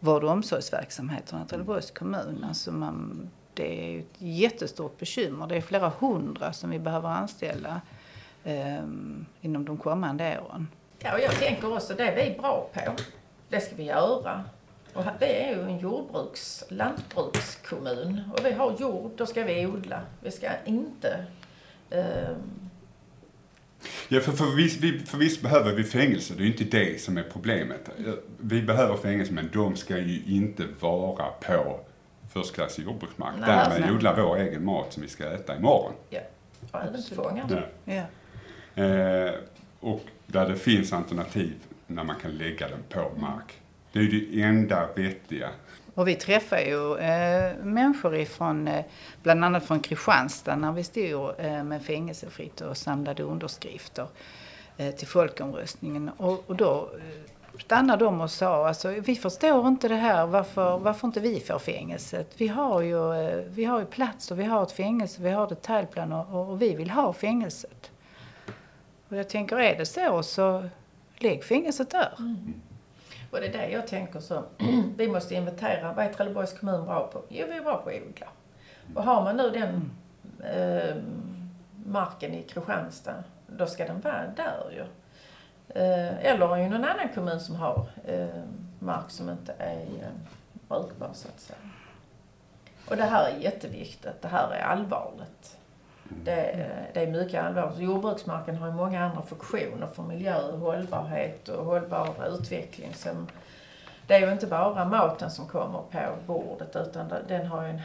vård 0.00 0.24
och 0.24 0.30
omsorgsverksamheterna 0.30 1.42
i 1.44 1.48
Trelleborgs 1.48 1.90
kommun. 1.90 2.44
Alltså 2.48 2.72
man, 2.72 3.30
det 3.54 3.96
är 3.96 3.98
ett 3.98 4.14
jättestort 4.18 4.98
bekymmer. 4.98 5.46
Det 5.46 5.56
är 5.56 5.60
flera 5.60 5.92
hundra 5.98 6.52
som 6.52 6.70
vi 6.70 6.78
behöver 6.78 7.08
anställa 7.08 7.68
eh, 7.70 7.93
inom 9.40 9.64
de 9.64 9.76
kommande 9.76 10.40
åren. 10.48 10.68
Ja, 10.98 11.14
och 11.14 11.20
jag 11.20 11.32
tänker 11.32 11.74
också, 11.74 11.94
det 11.94 12.02
är 12.02 12.16
vi 12.30 12.38
bra 12.38 12.70
på, 12.74 12.80
det 13.48 13.60
ska 13.60 13.76
vi 13.76 13.84
göra. 13.84 14.44
Och 14.94 15.04
det 15.18 15.44
är 15.44 15.56
ju 15.56 15.62
en 15.62 15.78
jordbruks, 15.78 16.64
lantbrukskommun. 16.68 18.20
Och 18.32 18.44
vi 18.46 18.52
har 18.52 18.76
jord, 18.80 19.10
då 19.16 19.26
ska 19.26 19.44
vi 19.44 19.66
odla. 19.66 20.00
Vi 20.20 20.30
ska 20.30 20.48
inte... 20.64 21.24
ehm, 21.90 22.34
Ja, 24.08 24.20
för, 24.20 24.32
för, 24.32 24.56
visst, 24.56 24.80
vi, 24.80 24.98
för 24.98 25.18
visst 25.18 25.42
behöver 25.42 25.72
vi 25.72 25.84
fängelse, 25.84 26.34
det 26.34 26.40
är 26.42 26.44
ju 26.44 26.52
inte 26.52 26.64
det 26.78 27.00
som 27.00 27.16
är 27.18 27.22
problemet. 27.22 27.90
Vi 28.38 28.62
behöver 28.62 28.96
fängelse, 28.96 29.32
men 29.32 29.50
de 29.52 29.76
ska 29.76 29.98
ju 29.98 30.22
inte 30.36 30.66
vara 30.80 31.26
på 31.26 31.80
förstklassig 32.32 32.84
jordbruksmark. 32.84 33.34
Nej, 33.40 33.48
Därmed 33.48 33.80
nej. 33.80 33.92
odla 33.92 34.14
vår 34.16 34.36
egen 34.36 34.64
mat 34.64 34.92
som 34.92 35.02
vi 35.02 35.08
ska 35.08 35.26
äta 35.32 35.56
imorgon. 35.56 35.92
ja, 36.10 36.20
och 36.72 36.80
även 36.82 37.02
fångarna. 37.02 37.62
Ja. 37.84 38.02
Eh, 38.74 39.34
och 39.80 40.02
där 40.26 40.48
det 40.48 40.56
finns 40.56 40.92
alternativ 40.92 41.54
när 41.86 42.04
man 42.04 42.16
kan 42.16 42.30
lägga 42.30 42.68
den 42.68 42.82
på 42.88 43.20
mark. 43.20 43.60
Det 43.92 43.98
är 43.98 44.02
ju 44.02 44.26
det 44.26 44.42
enda 44.42 44.88
vettiga. 44.96 45.48
Och 45.94 46.08
vi 46.08 46.14
träffar 46.14 46.58
ju 46.58 46.96
eh, 46.96 47.56
människor 47.62 48.16
ifrån, 48.16 48.68
eh, 48.68 48.84
bland 49.22 49.44
annat 49.44 49.64
från 49.64 49.80
Kristianstad 49.80 50.56
när 50.56 50.72
vi 50.72 50.84
stod 50.84 51.30
eh, 51.38 51.64
med 51.64 51.82
fängelsefritt 51.82 52.60
och 52.60 52.76
samlade 52.76 53.22
underskrifter 53.22 54.06
eh, 54.76 54.94
till 54.94 55.06
folkomröstningen. 55.06 56.10
Och, 56.16 56.44
och 56.46 56.56
då 56.56 56.90
eh, 56.94 57.60
stannade 57.60 58.04
de 58.04 58.20
och 58.20 58.30
sa, 58.30 58.68
alltså, 58.68 58.88
vi 58.88 59.16
förstår 59.16 59.68
inte 59.68 59.88
det 59.88 59.94
här, 59.94 60.26
varför, 60.26 60.78
varför 60.78 61.08
inte 61.08 61.20
vi 61.20 61.40
får 61.40 61.58
fängelset? 61.58 62.34
Vi 62.36 62.48
har, 62.48 62.80
ju, 62.80 63.14
eh, 63.14 63.44
vi 63.48 63.64
har 63.64 63.80
ju 63.80 63.86
plats 63.86 64.30
och 64.30 64.38
vi 64.38 64.44
har 64.44 64.62
ett 64.62 64.72
fängelse, 64.72 65.22
vi 65.22 65.30
har 65.30 65.48
detaljplan 65.48 66.12
och, 66.12 66.50
och 66.50 66.62
vi 66.62 66.74
vill 66.74 66.90
ha 66.90 67.12
fängelset. 67.12 67.90
Och 69.14 69.20
jag 69.20 69.28
tänker, 69.28 69.60
är 69.60 69.76
det 69.76 69.86
så 69.86 70.22
så 70.22 70.68
lägg 71.18 71.44
fängelset 71.44 71.90
där. 71.90 72.14
Och 73.30 73.40
det 73.40 73.46
är 73.46 73.52
det 73.52 73.68
jag 73.68 73.86
tänker 73.86 74.20
så. 74.20 74.44
vi 74.96 75.08
måste 75.08 75.34
inventera, 75.34 75.92
vad 75.92 76.04
är 76.04 76.12
Trelleborgs 76.12 76.58
kommun 76.58 76.84
bra 76.84 77.06
på? 77.06 77.22
Jo, 77.28 77.46
vi 77.50 77.56
är 77.56 77.62
bra 77.62 77.76
på 77.76 77.90
att 77.90 77.96
odla. 77.96 78.26
Och 78.94 79.04
har 79.04 79.24
man 79.24 79.36
nu 79.36 79.50
den 79.50 79.90
eh, 80.54 80.96
marken 81.86 82.34
i 82.34 82.42
Kristianstad, 82.42 83.24
då 83.46 83.66
ska 83.66 83.86
den 83.86 84.00
vara 84.00 84.26
där 84.36 84.70
ju. 84.72 84.84
Eh, 85.80 86.26
eller 86.26 86.58
i 86.58 86.68
någon 86.68 86.84
annan 86.84 87.08
kommun 87.14 87.40
som 87.40 87.56
har 87.56 87.86
eh, 88.04 88.42
mark 88.78 89.10
som 89.10 89.30
inte 89.30 89.54
är 89.58 89.80
eh, 89.80 90.12
brukbar 90.68 91.10
så 91.12 91.28
att 91.28 91.40
säga. 91.40 91.58
Och 92.88 92.96
det 92.96 93.04
här 93.04 93.30
är 93.30 93.38
jätteviktigt, 93.38 94.22
det 94.22 94.28
här 94.28 94.50
är 94.50 94.62
allvarligt. 94.62 95.58
Det, 96.08 96.66
det 96.94 97.00
är 97.02 97.06
mycket 97.06 97.44
allvarligt. 97.44 97.78
Jordbruksmarken 97.78 98.56
har 98.56 98.66
ju 98.66 98.72
många 98.74 99.04
andra 99.04 99.22
funktioner 99.22 99.86
för 99.86 100.02
miljö, 100.02 100.56
hållbarhet 100.56 101.48
och 101.48 101.64
hållbar 101.64 102.08
utveckling. 102.28 102.94
Som, 102.94 103.26
det 104.06 104.14
är 104.14 104.20
ju 104.26 104.32
inte 104.32 104.46
bara 104.46 104.84
maten 104.84 105.30
som 105.30 105.46
kommer 105.46 105.78
på 105.78 106.16
bordet 106.26 106.76
utan 106.76 107.12
den 107.28 107.46
har 107.46 107.62
ju 107.62 107.68
en 107.68 107.80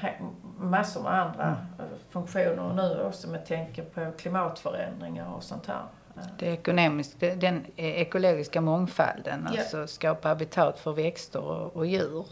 massor 0.58 1.04
med 1.04 1.14
andra 1.14 1.56
eh, 1.80 1.86
funktioner. 2.10 2.74
Nu 2.74 3.02
också 3.04 3.30
med 3.30 3.46
tanke 3.46 3.82
på 3.82 4.12
klimatförändringar 4.18 5.34
och 5.34 5.44
sånt 5.44 5.66
här. 5.68 5.82
Eh, 6.18 6.24
Det 6.40 6.46
ekonomisk, 6.46 7.20
den 7.20 7.66
eh, 7.76 7.86
ekologiska 8.02 8.62
mångfalden, 8.62 9.48
Ja. 9.54 9.60
alltså 9.60 9.88
skapa 9.88 10.28
habitat 10.28 10.80
för 10.80 10.92
växter 10.94 11.42
och, 11.42 11.76
och 11.76 11.86
djur. 11.86 12.26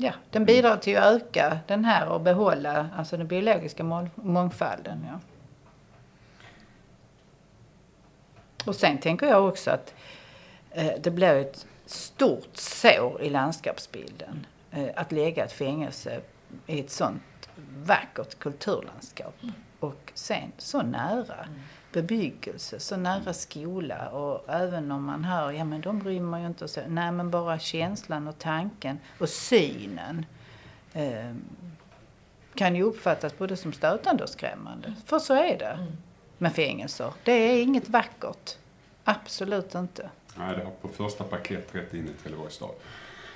Ja, 0.00 0.12
den 0.30 0.44
bidrar 0.44 0.76
till 0.76 0.96
att 0.98 1.04
öka 1.22 1.58
den 1.66 1.84
här 1.84 2.08
och 2.08 2.20
behålla 2.20 2.88
alltså 2.96 3.16
den 3.16 3.26
biologiska 3.26 3.82
mång- 3.82 4.10
mångfalden. 4.14 5.06
Ja. 5.08 5.20
Och 8.66 8.74
sen 8.76 8.98
tänker 8.98 9.26
jag 9.26 9.48
också 9.48 9.70
att 9.70 9.94
eh, 10.70 10.92
det 11.00 11.10
blir 11.10 11.34
ett 11.34 11.66
stort 11.86 12.56
sår 12.56 13.22
i 13.22 13.30
landskapsbilden 13.30 14.46
eh, 14.70 14.88
att 14.96 15.12
lägga 15.12 15.44
ett 15.44 15.52
fängelse 15.52 16.20
i 16.66 16.80
ett 16.80 16.90
sånt 16.90 17.22
vackert 17.84 18.38
kulturlandskap. 18.38 19.34
Och 19.80 20.12
sen 20.14 20.52
så 20.58 20.82
nära 20.82 21.48
bebyggelse, 21.92 22.80
så 22.80 22.96
nära 22.96 23.32
skola 23.32 24.08
och 24.08 24.44
även 24.48 24.92
om 24.92 25.04
man 25.04 25.24
hör, 25.24 25.50
ja 25.50 25.64
men 25.64 25.80
de 25.80 26.04
rymmer 26.04 26.38
ju 26.38 26.46
inte 26.46 26.64
och 26.64 26.70
så. 26.70 26.80
Nej 26.88 27.12
men 27.12 27.30
bara 27.30 27.58
känslan 27.58 28.28
och 28.28 28.38
tanken 28.38 28.98
och 29.18 29.28
synen 29.28 30.26
eh, 30.92 31.34
kan 32.54 32.76
ju 32.76 32.82
uppfattas 32.82 33.38
både 33.38 33.56
som 33.56 33.72
stötande 33.72 34.22
och 34.22 34.28
skrämmande. 34.28 34.94
För 35.06 35.18
så 35.18 35.34
är 35.34 35.58
det 35.58 35.86
med 36.38 36.54
fängelser. 36.54 37.12
Det 37.24 37.32
är 37.32 37.62
inget 37.62 37.88
vackert. 37.88 38.56
Absolut 39.04 39.74
inte. 39.74 40.10
Nej, 40.36 40.56
det 40.56 40.64
har 40.64 40.70
på 40.70 40.88
första 40.88 41.24
paket 41.24 41.68
rätt 41.72 41.94
in 41.94 42.08
i 42.08 42.22
Trelleborgs 42.22 42.54
stad. 42.54 42.70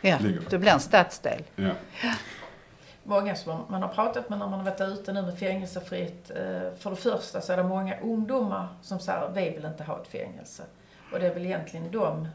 Ja, 0.00 0.18
det 0.50 0.58
blir 0.58 0.72
en 0.72 0.80
stadsdel. 0.80 1.42
Ja. 1.56 1.70
Många 3.04 3.34
som 3.34 3.64
man 3.68 3.82
har 3.82 3.88
pratat 3.88 4.28
med 4.28 4.38
när 4.38 4.46
man 4.48 4.58
har 4.58 4.64
varit 4.70 4.80
ute 4.80 5.12
nu 5.12 5.22
med 5.22 5.38
fängelsefritt. 5.38 6.30
eh, 6.30 6.72
För 6.78 6.90
det 6.90 6.96
första 6.96 7.40
så 7.40 7.52
är 7.52 7.56
det 7.56 7.62
många 7.62 8.00
ungdomar 8.00 8.68
som 8.82 8.98
säger 8.98 9.28
vi 9.34 9.50
vill 9.50 9.64
inte 9.64 9.84
ha 9.84 10.00
ett 10.00 10.08
fängelse. 10.08 10.62
Och 11.12 11.18
det 11.20 11.26
är 11.26 11.34
väl 11.34 11.44
egentligen 11.46 11.90
dem 11.90 12.28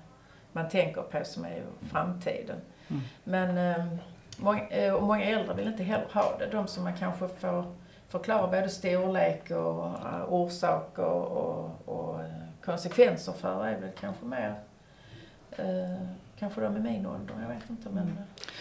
man 0.52 0.70
tänker 0.70 1.02
på 1.02 1.26
som 1.26 1.46
är 1.46 1.64
framtiden. 1.92 2.58
Men 3.24 3.58
eh, 3.58 3.86
många, 4.38 4.68
eh, 4.68 4.94
och 4.94 5.04
många 5.04 5.26
äldre 5.26 5.56
vill 5.56 5.68
inte 5.68 5.84
heller 5.84 6.08
ha 6.14 6.38
det. 6.40 6.46
De 6.52 6.68
som 6.68 6.84
man 6.84 6.98
kanske 6.98 7.28
får 7.28 7.66
förklara 8.08 8.48
både 8.48 8.70
storlek 8.70 9.52
och 9.52 9.86
eh, 9.86 10.24
orsak 10.30 11.00
och, 11.00 11.28
och, 11.28 11.70
och 11.86 12.20
konsekvenser 12.66 13.32
för 13.32 13.66
är 13.66 13.80
väl 13.80 13.92
kanske 14.00 14.26
mer 14.26 14.56
Kanske 16.40 16.62
de 16.62 16.78
i 16.78 16.80
min 16.80 17.06
ålder, 17.06 17.36
jag 17.42 17.48
vet 17.48 17.70
inte. 17.70 17.90
Men, 17.90 18.18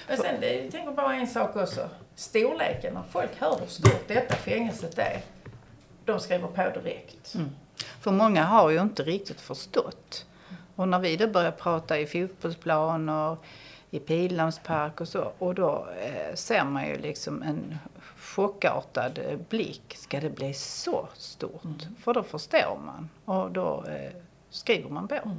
men 0.08 0.16
sen, 0.16 0.34
jag 0.42 0.70
tänker 0.70 0.92
bara 0.92 1.14
en 1.14 1.26
sak 1.26 1.56
också. 1.56 1.88
Storleken, 2.14 2.94
när 2.94 3.02
folk 3.02 3.30
hör 3.38 3.58
hur 3.60 3.66
stort 3.66 4.08
detta 4.08 4.34
fängelset 4.34 4.98
är. 4.98 5.20
De 6.04 6.20
skriver 6.20 6.48
på 6.48 6.80
direkt. 6.80 7.36
För 8.00 8.12
många 8.12 8.44
har 8.44 8.70
ju 8.70 8.80
inte 8.80 9.02
riktigt 9.02 9.40
förstått. 9.40 10.26
Och 10.74 10.88
när 10.88 10.98
vi 10.98 11.16
då 11.16 11.26
börjar 11.26 11.50
prata 11.50 11.98
i 11.98 12.06
fotbollsplan 12.06 13.08
och 13.08 13.44
i 13.90 13.98
Pildammspark 13.98 15.00
och 15.00 15.08
så. 15.08 15.32
Och 15.38 15.54
då 15.54 15.88
eh, 16.00 16.34
ser 16.34 16.64
man 16.64 16.88
ju 16.88 16.98
liksom 16.98 17.42
en 17.42 17.78
chockartad 18.18 19.18
eh, 19.18 19.38
blick. 19.48 19.96
Ska 19.96 20.20
det 20.20 20.30
bli 20.30 20.54
så 20.54 21.08
stort? 21.14 21.86
För 21.98 22.14
då 22.14 22.22
förstår 22.22 22.78
man. 22.84 23.08
Och 23.24 23.50
då 23.50 23.84
eh, 23.88 24.12
skriver 24.56 24.90
man 24.90 25.08
på. 25.08 25.36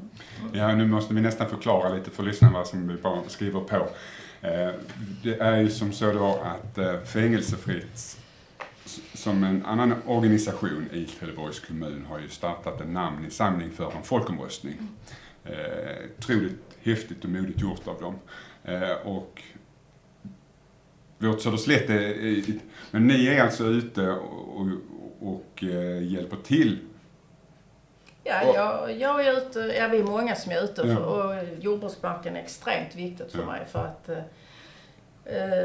Ja, 0.54 0.76
nu 0.76 0.88
måste 0.88 1.14
vi 1.14 1.22
nästan 1.22 1.50
förklara 1.50 1.94
lite 1.94 2.12
för 2.12 2.24
lyssnarna 2.24 2.54
vad 2.54 2.68
som 2.68 2.88
vi 2.88 2.96
bara 2.96 3.24
skriver 3.28 3.60
på. 3.60 3.88
Eh, 4.42 4.72
det 5.24 5.40
är 5.40 5.58
ju 5.58 5.70
som 5.70 5.94
så 5.94 6.14
då 6.14 6.42
att 6.44 6.78
eh, 6.78 7.00
Fängelsefritt 7.00 8.18
som 9.14 9.44
en 9.44 9.66
annan 9.66 9.94
organisation 10.06 10.90
i 10.94 11.06
Trelleborgs 11.06 11.60
kommun 11.60 12.06
har 12.10 12.20
ju 12.20 12.30
startat 12.30 12.82
en 12.82 12.94
namninsamling 12.94 13.72
för 13.72 13.92
en 13.98 14.04
folkomröstning. 14.04 14.76
Eh, 15.46 15.54
Otroligt 16.20 16.78
häftigt 16.84 17.24
och 17.24 17.30
modigt 17.30 17.62
gjort 17.62 17.88
av 17.88 18.02
dem. 18.02 18.16
Och 19.04 19.42
vårt 21.18 21.42
Söderslätt 21.42 21.90
är, 21.90 22.44
men 22.92 23.08
ni 23.08 23.28
är 23.28 23.44
alltså 23.44 23.66
ute 23.66 24.10
och, 24.10 24.62
och, 24.62 24.68
och 25.20 25.64
hjälper 26.02 26.38
till 26.44 26.78
Ja, 28.28 28.54
jag, 28.56 28.92
jag 29.00 29.26
är 29.26 29.38
ute, 29.38 29.60
ja 29.60 29.88
vi 29.88 30.00
är 30.00 30.04
många 30.04 30.36
som 30.36 30.52
är 30.52 30.64
ute 30.64 30.82
för, 30.82 31.04
och 31.06 31.36
jordbruksmarken 31.60 32.36
är 32.36 32.40
extremt 32.42 32.96
viktigt 32.96 33.32
för 33.32 33.46
mig 33.46 33.66
för 33.66 33.86
att 33.86 34.10
eh, 34.10 34.18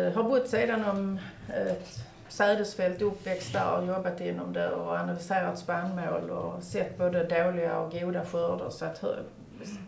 eh, 0.06 0.12
har 0.14 0.22
bott 0.22 0.48
sedan 0.48 0.84
om 0.84 1.18
ett 1.48 1.88
sädesfält, 2.28 3.02
uppväxt 3.02 3.52
där 3.52 3.78
och 3.78 3.86
jobbat 3.86 4.20
inom 4.20 4.52
det 4.52 4.70
och 4.70 4.92
analyserat 4.92 5.58
spannmål 5.58 6.30
och 6.30 6.62
sett 6.62 6.98
både 6.98 7.24
dåliga 7.24 7.78
och 7.78 7.92
goda 7.92 8.24
skördar 8.24 8.70
så 8.70 8.84
att 8.84 9.04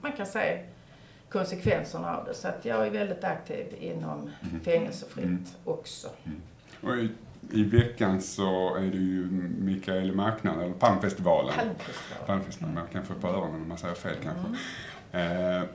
man 0.03 0.13
kan 0.13 0.27
se 0.27 0.59
konsekvenserna 1.29 2.17
av 2.17 2.25
det. 2.25 2.35
Så 2.35 2.49
att 2.49 2.65
jag 2.65 2.87
är 2.87 2.91
väldigt 2.91 3.25
aktiv 3.25 3.67
inom 3.81 4.31
fängelsefritt 4.65 5.25
Mm. 5.25 5.45
också. 5.65 6.09
Och 6.87 6.97
i, 6.97 7.11
I 7.53 7.65
veckan 7.65 8.21
så 8.21 8.75
är 8.75 8.81
det 8.81 8.97
ju 8.97 9.27
Mikael 9.59 10.13
Marknad, 10.13 10.63
eller 10.63 10.75
Palmfestivalen. 10.75 11.55
Palmfestival. 11.55 12.27
Palmfestivalen, 12.27 12.75
man 12.75 12.87
kan 12.93 13.03
få 13.03 13.15
på 13.15 13.29
öronen 13.29 13.55
om 13.63 13.69
man 13.69 13.79
säger 13.79 13.95
fel 13.95 14.17
kanske. 14.23 14.47
Mm. 15.13 15.63
Eh, 15.63 15.69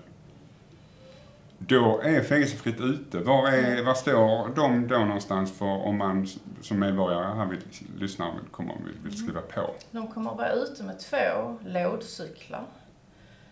då 1.61 2.01
är 2.03 2.21
fängelsefritt 2.23 2.81
ute. 2.81 3.19
Var, 3.19 3.47
är, 3.47 3.83
var 3.83 3.93
står 3.93 4.55
de 4.55 4.87
då 4.87 4.97
någonstans 4.97 5.57
för 5.57 5.65
om 5.65 5.97
man 5.97 6.27
som 6.61 6.79
medborgare 6.79 7.35
här 7.35 7.45
vill 7.45 7.59
lyssna 7.97 8.27
och 8.27 8.35
vill, 8.35 8.49
komma 8.51 8.73
vill, 8.85 8.95
vill 9.03 9.17
skriva 9.17 9.41
på? 9.41 9.69
De 9.91 10.07
kommer 10.07 10.31
att 10.31 10.37
vara 10.37 10.51
ute 10.51 10.83
med 10.83 10.99
två 10.99 11.57
lådcyklar. 11.65 12.63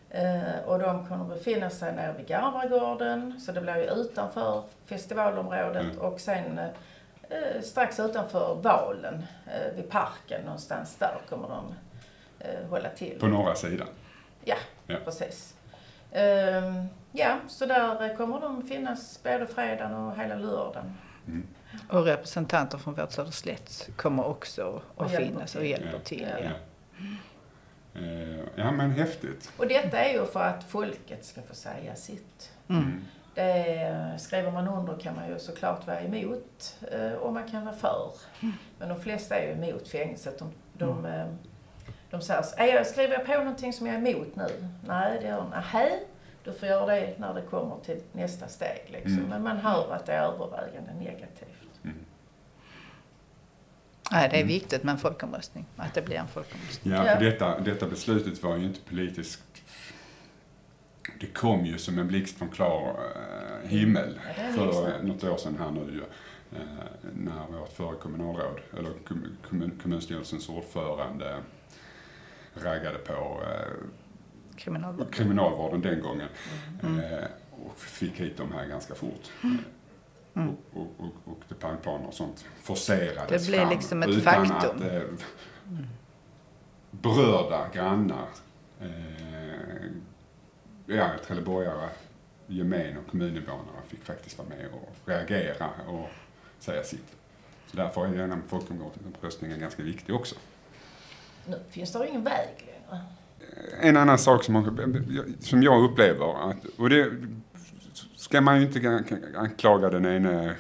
Eh, 0.10 0.66
och 0.66 0.80
de 0.80 1.08
kommer 1.08 1.22
att 1.22 1.30
befinna 1.44 1.70
sig 1.70 1.96
nere 1.96 2.14
vid 2.18 2.28
Garvargården, 2.28 3.40
så 3.40 3.52
det 3.52 3.62
blir 3.62 3.76
ju 3.76 3.84
utanför 4.02 4.64
festivalområdet 4.86 5.84
Mm. 5.84 5.98
och 5.98 6.20
sen 6.20 6.60
eh, 6.60 6.66
strax 7.64 8.00
utanför 8.00 8.56
Valen, 8.56 9.26
eh, 9.48 9.76
vid 9.76 9.90
parken 9.90 10.42
någonstans 10.46 10.96
där 10.96 11.18
kommer 11.30 11.48
de 11.48 11.74
eh, 12.40 12.70
hålla 12.70 12.90
till. 12.90 13.20
På 13.20 13.28
norra 13.28 13.56
sidan. 13.56 13.88
Ja, 14.44 14.56
Ja. 14.88 14.98
precis. 15.06 15.54
Ehm, 16.12 16.86
ja, 17.12 17.38
så 17.48 17.66
där 17.66 18.16
kommer 18.16 18.40
de 18.40 18.68
finnas 18.68 19.24
både 19.24 19.48
fredagen 19.48 19.94
och 19.94 20.18
hela 20.18 20.36
lördagen. 20.36 20.94
Och 21.90 22.06
representanter 22.06 22.78
från 22.78 22.94
vårt 22.94 23.12
Söderslätt 23.12 23.90
kommer 23.96 24.26
också 24.26 24.82
att 24.98 25.12
finnas 25.12 25.56
och 25.56 25.66
hjälper 25.66 25.94
Ja. 25.94 26.00
till. 26.04 26.28
Ja. 26.44 26.46
Ja. 26.46 26.52
Eh, 28.02 28.40
ja 28.56 28.72
men 28.72 28.92
häftigt. 28.92 29.52
Och 29.58 29.68
detta 29.68 29.98
är 29.98 30.14
ju 30.14 30.26
för 30.26 30.44
att 30.44 30.64
folket 30.64 31.26
ska 31.26 31.42
få 31.42 31.56
säga 31.56 31.96
sitt. 31.96 32.52
Mm. 32.68 33.06
Det 33.38 33.44
är, 33.44 34.18
skriver 34.18 34.52
man 34.52 34.68
under 34.68 34.98
kan 34.98 35.16
man 35.16 35.28
ju 35.30 35.40
såklart 35.40 35.88
vara 35.88 36.02
emot 36.02 36.76
eh, 36.92 37.12
och 37.12 37.34
man 37.34 37.48
kan 37.50 37.66
vara 37.66 37.76
för. 37.76 38.12
Men 38.80 38.90
de 38.90 39.00
flesta 39.02 39.36
är 39.36 39.48
ju 39.48 39.64
emot 39.64 39.88
fängelset. 39.88 40.40
De, 40.40 40.52
de, 40.74 41.06
eh, 41.06 41.26
de 42.10 42.22
säger 42.22 42.42
så, 42.42 42.56
"Är 42.58 42.66
jag, 42.76 42.88
skriver 42.88 43.14
jag 43.14 43.26
på 43.26 43.32
någonting 43.38 43.74
som 43.74 43.88
jag 43.88 43.96
är 43.96 44.00
emot 44.14 44.36
nu? 44.36 44.68
Nej, 44.88 45.18
det 45.22 45.28
gör 45.28 45.38
de. 45.38 45.50
Nähä, 45.50 45.90
du 46.44 46.54
får 46.54 46.68
göra 46.68 46.86
det 46.86 47.14
när 47.20 47.34
det 47.34 47.42
kommer 47.42 47.76
till 47.86 48.02
nästa 48.12 48.48
steg. 48.48 48.82
Liksom. 48.88 49.14
Mm. 49.18 49.30
Men 49.30 49.44
man 49.44 49.58
hör 49.58 49.94
att 49.94 50.06
det 50.06 50.14
är 50.14 50.22
övervägande 50.22 50.94
negativt. 50.94 51.48
Nej, 54.12 54.30
det 54.30 54.42
är 54.42 54.46
viktigt 54.46 54.84
med 54.84 54.92
en 54.92 54.98
folkomröstning. 55.00 55.66
Att 55.78 55.94
det 55.94 56.02
blir 56.02 56.16
en 56.18 56.28
folkomröstning. 56.28 56.94
Ja, 56.94 57.06
Ja. 57.06 57.16
för 57.18 57.26
detta, 57.26 57.60
detta 57.60 57.86
beslutet 57.88 58.44
var 58.44 58.58
ju 58.58 58.66
inte 58.66 58.80
politiskt. 58.90 59.44
Det 61.20 61.28
kom 61.28 61.66
ju 61.66 61.78
som 61.78 62.00
en 62.00 62.08
blixt 62.08 62.38
från 62.38 62.50
klar 62.50 63.00
eh, 63.16 63.70
himmel 63.70 64.20
Ja, 64.38 64.44
för 64.56 64.66
liksom. 64.66 65.08
något 65.08 65.24
år 65.24 65.38
sedan 65.38 65.58
här 65.60 65.72
nu 65.72 65.80
ju. 65.94 66.02
Eh, 66.60 66.64
när 67.14 67.60
vårt 67.60 67.74
förra 67.74 67.96
kommunalråd, 67.96 68.60
eller 68.78 68.90
kommun, 69.08 69.38
kommun, 69.50 69.80
kommunstyrelsens 69.82 70.50
ordförande 70.50 71.36
raggade 72.54 72.98
på 72.98 73.14
eh, 73.44 73.74
Kriminalvård. 74.56 75.14
kriminalvården 75.14 75.82
den 75.82 76.02
gången. 76.02 76.28
Mm. 76.84 77.00
Eh, 77.00 77.24
och 77.52 77.78
fick 77.78 78.20
hit 78.20 78.38
dem 78.38 78.52
här 78.52 78.66
ganska 78.66 78.96
fort. 78.96 79.32
Mm. 79.44 79.58
Och, 80.34 80.82
och, 80.82 80.88
och, 80.98 81.14
och 81.32 81.40
detaljplaner 81.50 82.08
och 82.08 82.14
sånt 82.14 82.46
forcerades 82.62 83.46
Det 83.46 83.52
blev 83.52 83.70
liksom 83.70 84.04
ett 84.04 84.10
utan 84.10 84.48
faktum. 84.48 84.78
att 84.88 84.94
eh, 84.94 85.02
berörda 86.92 87.70
grannar, 87.74 88.28
eh, 88.82 88.88
ja, 90.88 91.10
trelleborgare, 91.28 91.90
gemen 92.48 92.98
och 92.98 93.08
kommuninvånare 93.12 93.82
fick 93.88 94.04
faktiskt 94.04 94.38
vara 94.38 94.50
med 94.50 94.68
och 94.74 94.96
reagera 95.06 95.70
och 95.88 96.10
säga 96.60 96.84
sitt. 96.84 97.16
Så 97.68 97.78
därför 97.78 98.06
är 98.08 98.18
denna 98.18 98.38
folkomröstningen 98.48 99.60
ganska 99.60 99.84
viktig 99.84 100.16
också. 100.16 100.36
Nu 101.48 101.60
finns 101.70 101.92
det 101.94 102.08
ingen 102.10 102.24
väg 102.24 102.50
längre. 102.66 103.04
En 103.82 103.98
annan 103.98 104.18
sak 104.18 104.44
som, 104.44 104.54
man- 104.54 105.36
som 105.40 105.64
jag 105.64 105.84
upplever, 105.84 106.50
att, 106.50 106.66
och 106.66 106.90
det 106.90 107.12
ska 108.16 108.42
man 108.42 108.62
ju 108.62 108.68
inte 108.68 109.04
anklaga 109.38 109.90
den 109.90 110.06
ene 110.06 110.56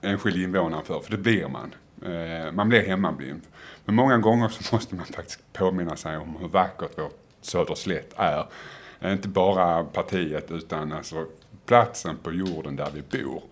enskild 0.00 0.36
invånaren 0.36 0.84
för, 0.84 1.00
för 1.00 1.10
det 1.10 1.16
blir 1.18 1.48
man. 1.48 1.74
Eh, 2.02 2.52
Man 2.52 2.68
blir 2.68 2.82
hemmablind. 2.86 3.42
Men 3.84 3.94
många 3.94 4.18
gånger 4.18 4.48
så 4.48 4.74
måste 4.76 4.94
man 4.94 5.06
faktiskt 5.06 5.52
påminna 5.52 5.96
sig 5.96 6.16
om 6.16 6.36
hur 6.40 6.48
vackert 6.48 6.98
vårt 6.98 7.27
Söderslätt 7.48 8.14
är. 8.16 8.46
Eh, 9.00 9.12
inte 9.12 9.28
bara 9.28 9.84
partiet 9.84 10.50
utan 10.50 10.92
alltså 10.92 11.26
platsen 11.66 12.16
på 12.22 12.32
jorden 12.32 12.76
där 12.76 12.90
vi 12.94 13.22
bor. 13.22 13.42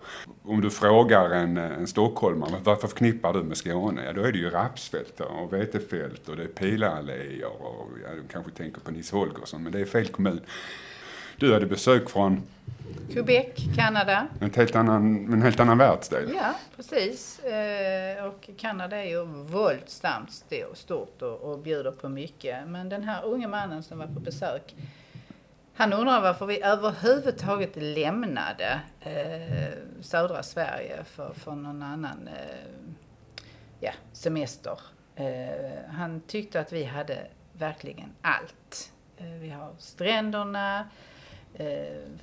Om 0.43 0.61
du 0.61 0.69
frågar 0.69 1.29
en, 1.29 1.57
eh, 1.57 1.71
en 1.71 1.87
stockholmare, 1.87 2.61
varför 2.63 2.87
förknippar 2.87 3.33
du 3.33 3.43
med 3.43 3.57
Skåne? 3.57 4.05
Ja, 4.05 4.13
då 4.13 4.21
är 4.21 4.31
det 4.31 4.37
ju 4.37 4.49
rapsfält 4.49 5.19
och 5.19 5.53
vetefält 5.53 6.29
och 6.29 6.35
det 6.35 6.43
är 6.43 6.47
pilalléer 6.47 7.61
och 7.61 7.87
ja, 8.03 8.09
du 8.15 8.23
kanske 8.31 8.51
tänker 8.51 8.81
på 8.81 8.91
Nils 8.91 9.11
Holgersson, 9.11 9.63
men 9.63 9.71
det 9.71 9.79
är 9.79 9.85
fel 9.85 10.07
kommun. 10.07 10.41
Du 11.39 11.53
hade 11.53 11.65
besök 11.65 12.09
från 12.09 12.41
Quebec, 13.13 13.47
Kanada. 13.75 14.27
en 14.41 14.53
helt 14.53 14.75
annan, 14.75 15.33
en 15.33 15.41
helt 15.41 15.59
annan 15.59 15.77
världsdel. 15.77 16.31
Ja, 16.35 16.53
precis. 16.75 17.39
Eh, 17.39 18.25
Och 18.25 18.49
Kanada 18.57 18.97
är 18.97 19.05
ju 19.09 19.23
våldsamt 19.25 20.29
sto- 20.29 20.73
stort 20.73 21.21
och, 21.21 21.39
och 21.51 21.59
bjuder 21.59 21.91
på 21.91 22.09
mycket. 22.09 22.67
Men 22.67 22.89
den 22.89 23.03
här 23.03 23.25
unge 23.25 23.47
mannen 23.47 23.83
som 23.83 23.97
var 23.99 24.07
på 24.07 24.19
besök, 24.19 24.75
han 25.75 25.93
undrar 25.93 26.21
varför 26.21 26.45
vi 26.45 26.61
överhuvudtaget 26.61 27.71
lämnade 27.75 28.79
eh, 28.99 29.73
södra 30.01 30.43
Sverige 30.43 31.03
för, 31.03 31.33
för 31.33 31.51
någon 31.51 31.83
annan 31.83 32.27
eh, 32.27 32.67
ja, 33.79 33.91
semester. 34.13 34.79
Han 35.89 36.21
tyckte 36.27 36.59
att 36.59 36.73
vi 36.73 36.83
hade 36.83 37.17
verkligen 37.53 38.09
allt. 38.21 38.91
Vi 39.41 39.49
har 39.49 39.71
stränderna, 39.79 40.85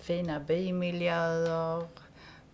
fina 0.01 0.40
bymiljöer, 0.40 1.87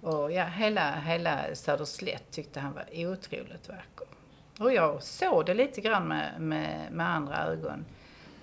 och 0.01 0.33
ja, 0.33 0.45
hela, 0.45 0.95
hela 0.95 1.55
Söderslätt 1.55 2.31
tyckte 2.31 2.61
han 2.61 2.73
var 2.73 2.85
otroligt 2.93 3.69
vacker. 3.69 4.07
Och 4.61 4.73
jag 4.73 5.03
såg 5.03 5.47
det 5.47 5.55
lite 5.55 5.81
grann 5.81 6.09
med, 6.09 6.41
med, 6.41 6.93
med 6.93 7.09
andra 7.09 7.47
ögon 7.47 7.85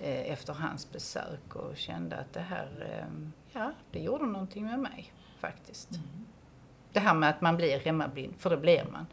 eh, 0.00 0.32
efter 0.32 0.52
hans 0.52 0.92
besök 0.92 1.56
och 1.56 1.76
kände 1.76 2.16
att 2.16 2.32
det 2.32 2.40
här, 2.40 2.68
eh, 2.80 3.28
ja, 3.52 3.72
det 3.90 3.98
gjorde 3.98 4.26
någonting 4.26 4.64
med 4.64 4.78
mig 4.78 5.12
faktiskt. 5.40 5.88
Det 6.92 7.00
här 7.00 7.14
med 7.14 7.30
att 7.30 7.40
man 7.40 7.56
blir 7.56 7.78
hemmablind, 7.78 8.34
för 8.38 8.50
det 8.50 8.56
blir 8.56 8.84
man. 8.92 9.06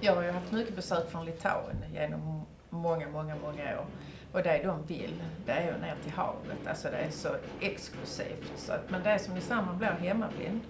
Jag 0.00 0.14
har 0.14 0.22
ju 0.22 0.30
haft 0.30 0.52
mycket 0.52 0.76
besök 0.76 1.10
från 1.10 1.24
Litauen 1.24 1.76
genom 1.92 2.46
många, 2.70 3.08
många, 3.08 3.36
många 3.36 3.78
år. 3.78 3.86
Och 4.34 4.42
det 4.42 4.60
de 4.64 4.82
vill, 4.86 5.22
det 5.46 5.52
är 5.52 5.60
ju 5.66 5.72
ner 5.80 5.94
till 6.02 6.12
havet. 6.12 6.66
Alltså 6.66 6.88
det 6.90 6.96
är 6.96 7.10
så 7.10 7.28
exklusivt. 7.60 8.52
Så 8.56 8.72
att, 8.72 8.90
men 8.90 9.02
det 9.02 9.10
är 9.10 9.18
som 9.18 9.34
ni 9.34 9.40
sa, 9.40 9.54
man 9.62 9.78
blir 9.78 9.88
hemmablind. 9.88 10.60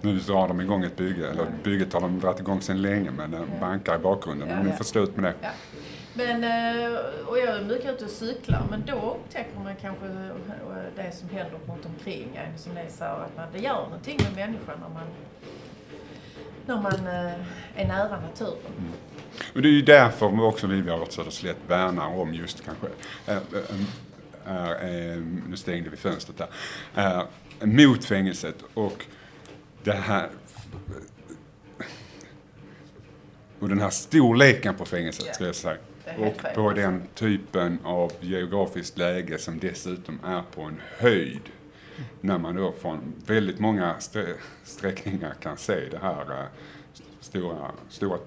Nu 0.00 0.18
drar 0.18 0.48
de 0.48 0.60
igång 0.60 0.84
ett 0.84 0.96
bygge, 0.96 1.30
eller 1.30 1.46
bygget 1.64 1.92
har 1.92 2.00
de 2.00 2.20
dragit 2.20 2.40
igång 2.40 2.60
sedan 2.60 2.82
länge 2.82 3.10
men 3.10 3.30
det 3.30 3.36
Ja. 3.36 3.60
bankar 3.60 3.94
i 3.96 3.98
bakgrunden. 3.98 4.48
Ja, 4.48 4.56
Men 4.56 4.68
ja. 4.68 4.72
får 4.72 4.84
stå 4.84 5.00
ut 5.02 5.16
med 5.16 5.24
det. 5.24 5.34
Ja. 5.42 5.48
Men, 6.14 6.44
eh, 6.44 6.98
och 7.26 7.38
jag 7.38 7.48
är 7.56 7.64
mycket 7.64 7.90
ute 7.94 8.04
och 8.04 8.10
cyklar, 8.10 8.62
men 8.70 8.82
då 8.86 9.16
upptäcker 9.16 9.58
man 9.64 9.76
kanske 9.80 10.06
det 10.96 11.12
som 11.12 11.28
händer 11.28 11.58
runt 11.68 11.86
omkring 11.86 12.36
en. 12.36 12.58
Som 12.58 12.74
ni 12.74 12.84
sa, 12.90 13.04
att 13.06 13.36
man, 13.36 13.46
det 13.52 13.58
gör 13.58 13.82
någonting 13.82 14.18
med 14.22 14.34
människan 14.36 14.74
när 14.80 14.88
man, 14.88 15.06
när 16.66 16.80
man 16.80 17.06
eh, 17.06 17.32
är 17.76 17.88
nära 17.88 18.20
naturen. 18.20 18.92
Och 19.54 19.62
det 19.62 19.68
är 19.68 19.72
ju 19.72 19.82
därför 19.82 20.44
också 20.44 20.66
vi 20.66 20.74
vid 20.74 20.92
vårt 20.92 21.12
Söderslätt 21.12 21.56
värnar 21.66 22.06
om 22.06 22.34
just 22.34 22.64
kanske, 22.64 22.86
äh, 23.26 23.36
äh, 24.46 24.70
äh, 24.70 25.18
nu 25.48 25.56
stängde 25.56 25.90
vi 25.90 25.96
fönstret 25.96 26.38
där, 26.94 27.16
äh, 27.18 27.22
mot 27.66 28.04
fängelset 28.04 28.56
och 28.74 29.04
det 29.82 29.92
här 29.92 30.28
och 33.58 33.68
den 33.68 33.80
här 33.80 33.90
storleken 33.90 34.74
på 34.74 34.84
fängelset 34.84 35.24
Ja. 35.26 35.34
ska 35.34 35.44
jag 35.46 35.54
säga. 35.54 35.76
Och 36.18 36.54
på 36.54 36.72
den 36.72 37.02
typen 37.14 37.78
av 37.84 38.12
geografiskt 38.20 38.98
läge 38.98 39.38
som 39.38 39.58
dessutom 39.58 40.20
är 40.24 40.42
på 40.54 40.62
en 40.62 40.80
höjd. 40.98 41.40
När 42.20 42.38
man 42.38 42.56
då 42.56 42.72
från 42.72 43.12
väldigt 43.26 43.58
många 43.58 43.94
sträckningar 44.64 45.34
kan 45.40 45.56
se 45.56 45.88
det 45.90 45.98
här 45.98 46.40
eh, 46.40 46.46
stora, 47.20 47.70
stora 47.88 48.18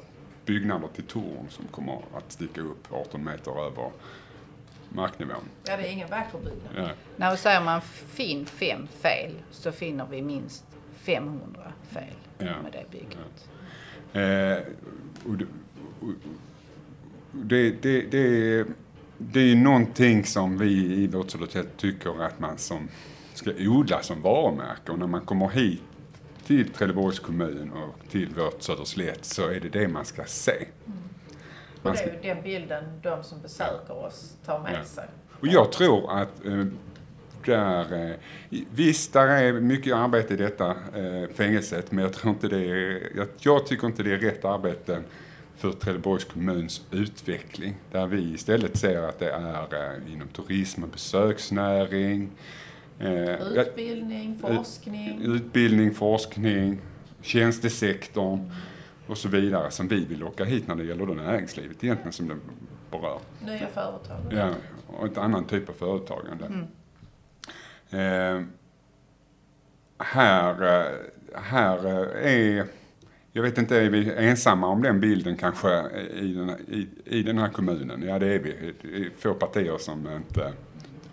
byggnader 0.45 0.87
till 0.95 1.03
torn 1.03 1.47
som 1.49 1.65
kommer 1.67 2.01
att 2.17 2.31
sticka 2.31 2.61
upp 2.61 2.87
18 2.91 3.23
meter 3.23 3.65
över 3.67 3.91
marknivån. 4.89 5.35
Ja, 5.63 5.77
det 5.77 5.87
är 5.87 5.91
ingen 5.91 6.09
vacker 6.09 6.37
byggnad. 6.37 6.89
Ja. 6.89 6.89
När 7.15 7.31
vi 7.31 7.37
säger 7.37 7.61
man 7.61 7.81
finn 7.81 8.45
fem 8.45 8.87
fel 8.87 9.31
så 9.51 9.71
finner 9.71 10.05
vi 10.11 10.21
minst 10.21 10.65
500 10.95 11.71
fel 11.89 12.03
Ja. 12.37 12.45
med 12.63 12.71
det 12.71 12.91
bygget. 12.91 13.49
Eh, 14.13 14.73
och 15.31 15.37
det, 15.37 15.45
och, 15.99 16.13
det, 17.31 17.71
det, 17.71 18.01
det, 18.01 18.65
det 19.17 19.39
är 19.39 19.43
ju 19.45 19.55
någonting 19.55 20.25
som 20.25 20.57
vi 20.57 20.71
i 21.03 21.07
vårt 21.07 21.31
Södertälje 21.31 21.69
tycker 21.77 22.23
att 22.23 22.39
man 22.39 22.57
som 22.57 22.87
ska 23.37 23.51
odla 23.59 24.01
som 24.01 24.21
varumärke. 24.21 24.91
Och 24.91 24.99
när 24.99 25.07
man 25.07 25.21
kommer 25.21 25.47
hit 25.49 25.81
till 26.47 26.69
Trelleborgs 26.69 27.19
kommun 27.19 27.71
och 27.71 28.09
till 28.11 28.29
vårt 28.29 28.61
Söderslätt 28.63 29.25
så 29.25 29.47
är 29.47 29.59
det 29.59 29.69
det 29.69 29.87
man 29.87 30.05
ska 30.05 30.23
se. 30.25 30.65
Och 31.81 31.91
det 31.91 31.99
är 31.99 32.05
ju 32.23 32.33
den 32.33 32.43
bilden 32.43 32.83
de 33.03 33.23
som 33.23 33.41
besöker 33.41 34.05
oss 34.05 34.33
tar 34.45 34.59
med 34.59 34.73
Ja. 34.79 34.83
sig. 34.83 35.05
Och 35.39 35.47
jag 35.47 35.71
tror 35.71 36.11
att 36.21 36.45
eh, 36.45 36.65
där, 37.45 38.09
eh, 38.09 38.15
visst, 38.71 39.13
där 39.13 39.27
är 39.27 39.53
mycket 39.53 39.93
arbete 39.95 40.33
i 40.33 40.37
detta 40.37 40.69
eh, 40.95 41.29
fängelset, 41.33 41.91
men 41.91 42.03
jag 42.03 42.13
tror 42.13 42.33
inte 42.33 42.47
det 42.47 42.65
är, 42.69 43.09
jag, 43.15 43.27
jag 43.39 43.65
tycker 43.67 43.87
inte 43.87 44.03
det 44.03 44.11
är 44.13 44.17
rätt 44.17 44.45
arbete 44.45 45.01
för 45.57 45.71
Trelleborgs 45.71 46.23
kommuns 46.23 46.81
utveckling. 46.91 47.75
Där 47.91 48.07
vi 48.07 48.33
istället 48.33 48.77
ser 48.77 49.01
att 49.01 49.19
det 49.19 49.31
är 49.31 49.93
eh, 49.95 50.13
inom 50.13 50.27
turism 50.27 50.83
och 50.83 50.89
besöksnäring, 50.89 52.29
Utbildning, 52.99 54.37
forskning. 54.41 55.21
utbildning, 55.21 55.93
forskning, 55.93 56.79
tjänstesektorn 57.21 58.51
och 59.07 59.17
så 59.17 59.29
vidare 59.29 59.71
som 59.71 59.87
vi 59.87 60.05
vill 60.05 60.19
locka 60.19 60.45
hit 60.45 60.67
när 60.67 60.75
det 60.75 60.83
gäller 60.83 61.05
då 61.05 61.13
näringslivet 61.13 61.83
egentligen 61.83 62.11
som 62.13 62.27
det 62.27 62.35
berör. 62.91 63.19
Nya 63.45 63.67
företag. 63.67 64.17
Ja, 64.31 64.49
och 64.87 65.05
ett 65.05 65.17
annan 65.17 65.45
typ 65.45 65.69
av 65.69 65.73
företagande. 65.73 66.45
Eh, 67.89 68.41
här, 69.97 70.79
eh, 70.79 70.85
här 71.41 71.85
eh, 71.85 72.31
är, 72.33 72.65
jag 73.31 73.41
vet 73.43 73.57
inte, 73.57 73.77
är 73.81 73.89
vi 73.89 74.13
ensamma 74.17 74.67
om 74.67 74.81
den 74.81 74.99
bilden 74.99 75.37
kanske 75.37 75.89
i 76.13 76.33
den, 76.33 76.49
här- 76.49 76.59
i, 76.69 76.87
i 77.05 77.23
den 77.23 77.37
här 77.37 77.49
kommunen? 77.49 78.01
Ja, 78.03 78.19
det 78.19 78.27
är 78.33 78.39
vi. 78.39 78.73
Det 78.81 78.87
är 78.97 79.09
få 79.19 79.33
partier 79.33 79.77
som 79.77 80.07
inte 80.15 80.53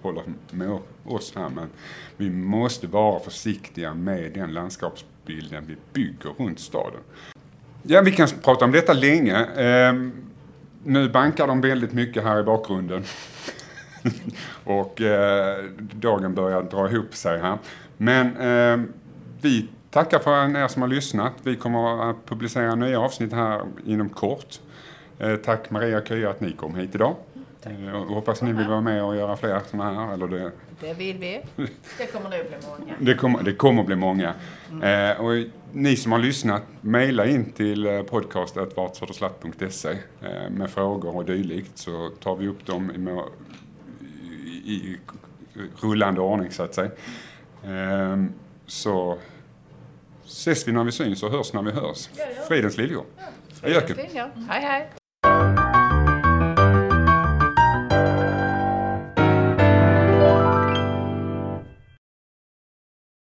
håller 0.03 0.23
med 0.51 0.79
oss 1.05 1.33
här, 1.37 1.49
men 1.49 1.69
vi 2.17 2.31
måste 2.31 2.87
vara 2.87 3.21
försiktiga 3.21 3.95
med 3.95 4.33
den 4.33 4.53
landskapsbilden 4.53 5.65
vi 5.67 5.77
bygger 5.93 6.31
runt 6.39 6.61
staden. 6.61 7.01
Ja, 7.83 8.03
vi 8.03 8.13
kan 8.13 8.29
prata 8.43 8.65
om 8.65 8.73
detta 8.73 8.93
länge. 8.93 9.37
Eh, 9.45 9.95
nu 10.85 11.09
bankar 11.09 11.47
de 11.47 11.61
väldigt 11.61 11.93
mycket 11.93 12.25
här 12.25 12.41
i 12.41 12.43
bakgrunden. 12.43 13.05
och 14.65 15.01
eh, 15.01 15.65
dagen 15.93 16.35
börjar 16.35 16.63
dra 16.63 16.91
ihop 16.91 17.15
sig 17.15 17.39
här. 17.39 17.59
Men 17.97 18.37
eh, 18.37 18.87
vi 19.41 19.69
tackar 19.91 20.19
för 20.19 20.57
er 20.57 20.69
som 20.69 20.83
har 20.83 20.89
lyssnat. 20.89 21.33
Vi 21.43 21.57
kommer 21.57 22.11
att 22.11 22.27
publicera 22.27 22.75
nya 22.75 23.01
avsnitt 23.01 23.33
här 23.33 23.63
inom 23.87 24.09
kort. 24.09 24.61
Eh, 25.19 25.37
tack 25.37 25.71
Maria 25.71 26.05
Kya 26.05 26.31
att 26.31 26.41
ni 26.41 26.53
kom 26.53 26.75
hit 26.75 26.95
idag. 26.95 27.17
Eh, 27.67 27.93
och 27.95 28.07
hoppas 28.15 28.43
ni 28.43 28.53
vill 28.53 28.69
vara 28.69 28.81
med 28.81 29.05
och 29.05 29.17
göra 29.17 29.37
fler 29.37 29.61
sådana 29.71 30.07
här. 30.07 30.13
Eller 30.15 30.29
det, 30.29 30.53
Det 30.81 30.95
vill 30.95 31.19
vi. 31.19 31.41
Det 31.99 32.07
kommer 32.13 32.31
nog 32.31 32.39
bli 32.49 32.57
många. 32.79 32.95
det, 33.01 33.15
kommer, 33.15 33.43
det 33.43 33.53
kommer 33.53 33.85
bli 33.85 33.97
många. 33.97 34.35
Eh, 34.83 35.21
och 35.21 35.33
ni 35.73 35.97
som 35.97 36.13
har 36.13 36.19
lyssnat, 36.19 36.63
mejla 36.81 37.27
in 37.27 37.53
till 37.53 37.87
eh, 37.87 38.03
podcast.vartsöderslatt.se 38.03 39.91
eh, 39.91 40.51
med 40.51 40.71
frågor 40.71 41.17
och 41.17 41.25
dylikt 41.25 41.79
så 41.79 42.11
tar 42.21 42.37
vi 42.37 42.49
upp 42.49 42.67
dem 42.67 42.91
i, 42.95 42.99
må- 42.99 43.29
i, 44.65 44.73
i 44.75 44.97
rullande 45.81 46.21
ordning 46.21 46.51
så 46.51 46.63
att 46.63 46.75
säga. 46.75 46.91
Eh, 47.65 48.25
så 48.67 49.19
ses 50.27 50.69
vi 50.69 50.73
när 50.73 50.85
vi 50.85 50.93
syns 50.93 51.23
och 51.23 51.31
hörs 51.31 51.53
när 51.53 51.63
vi 51.63 51.71
hörs. 51.71 52.09
Ja, 52.19 52.25
ja. 52.37 52.43
Fridens 52.49 52.77
liljor. 52.77 53.05
Ajöken. 53.63 53.97
Hej 54.49 54.63
hej! 54.63 54.89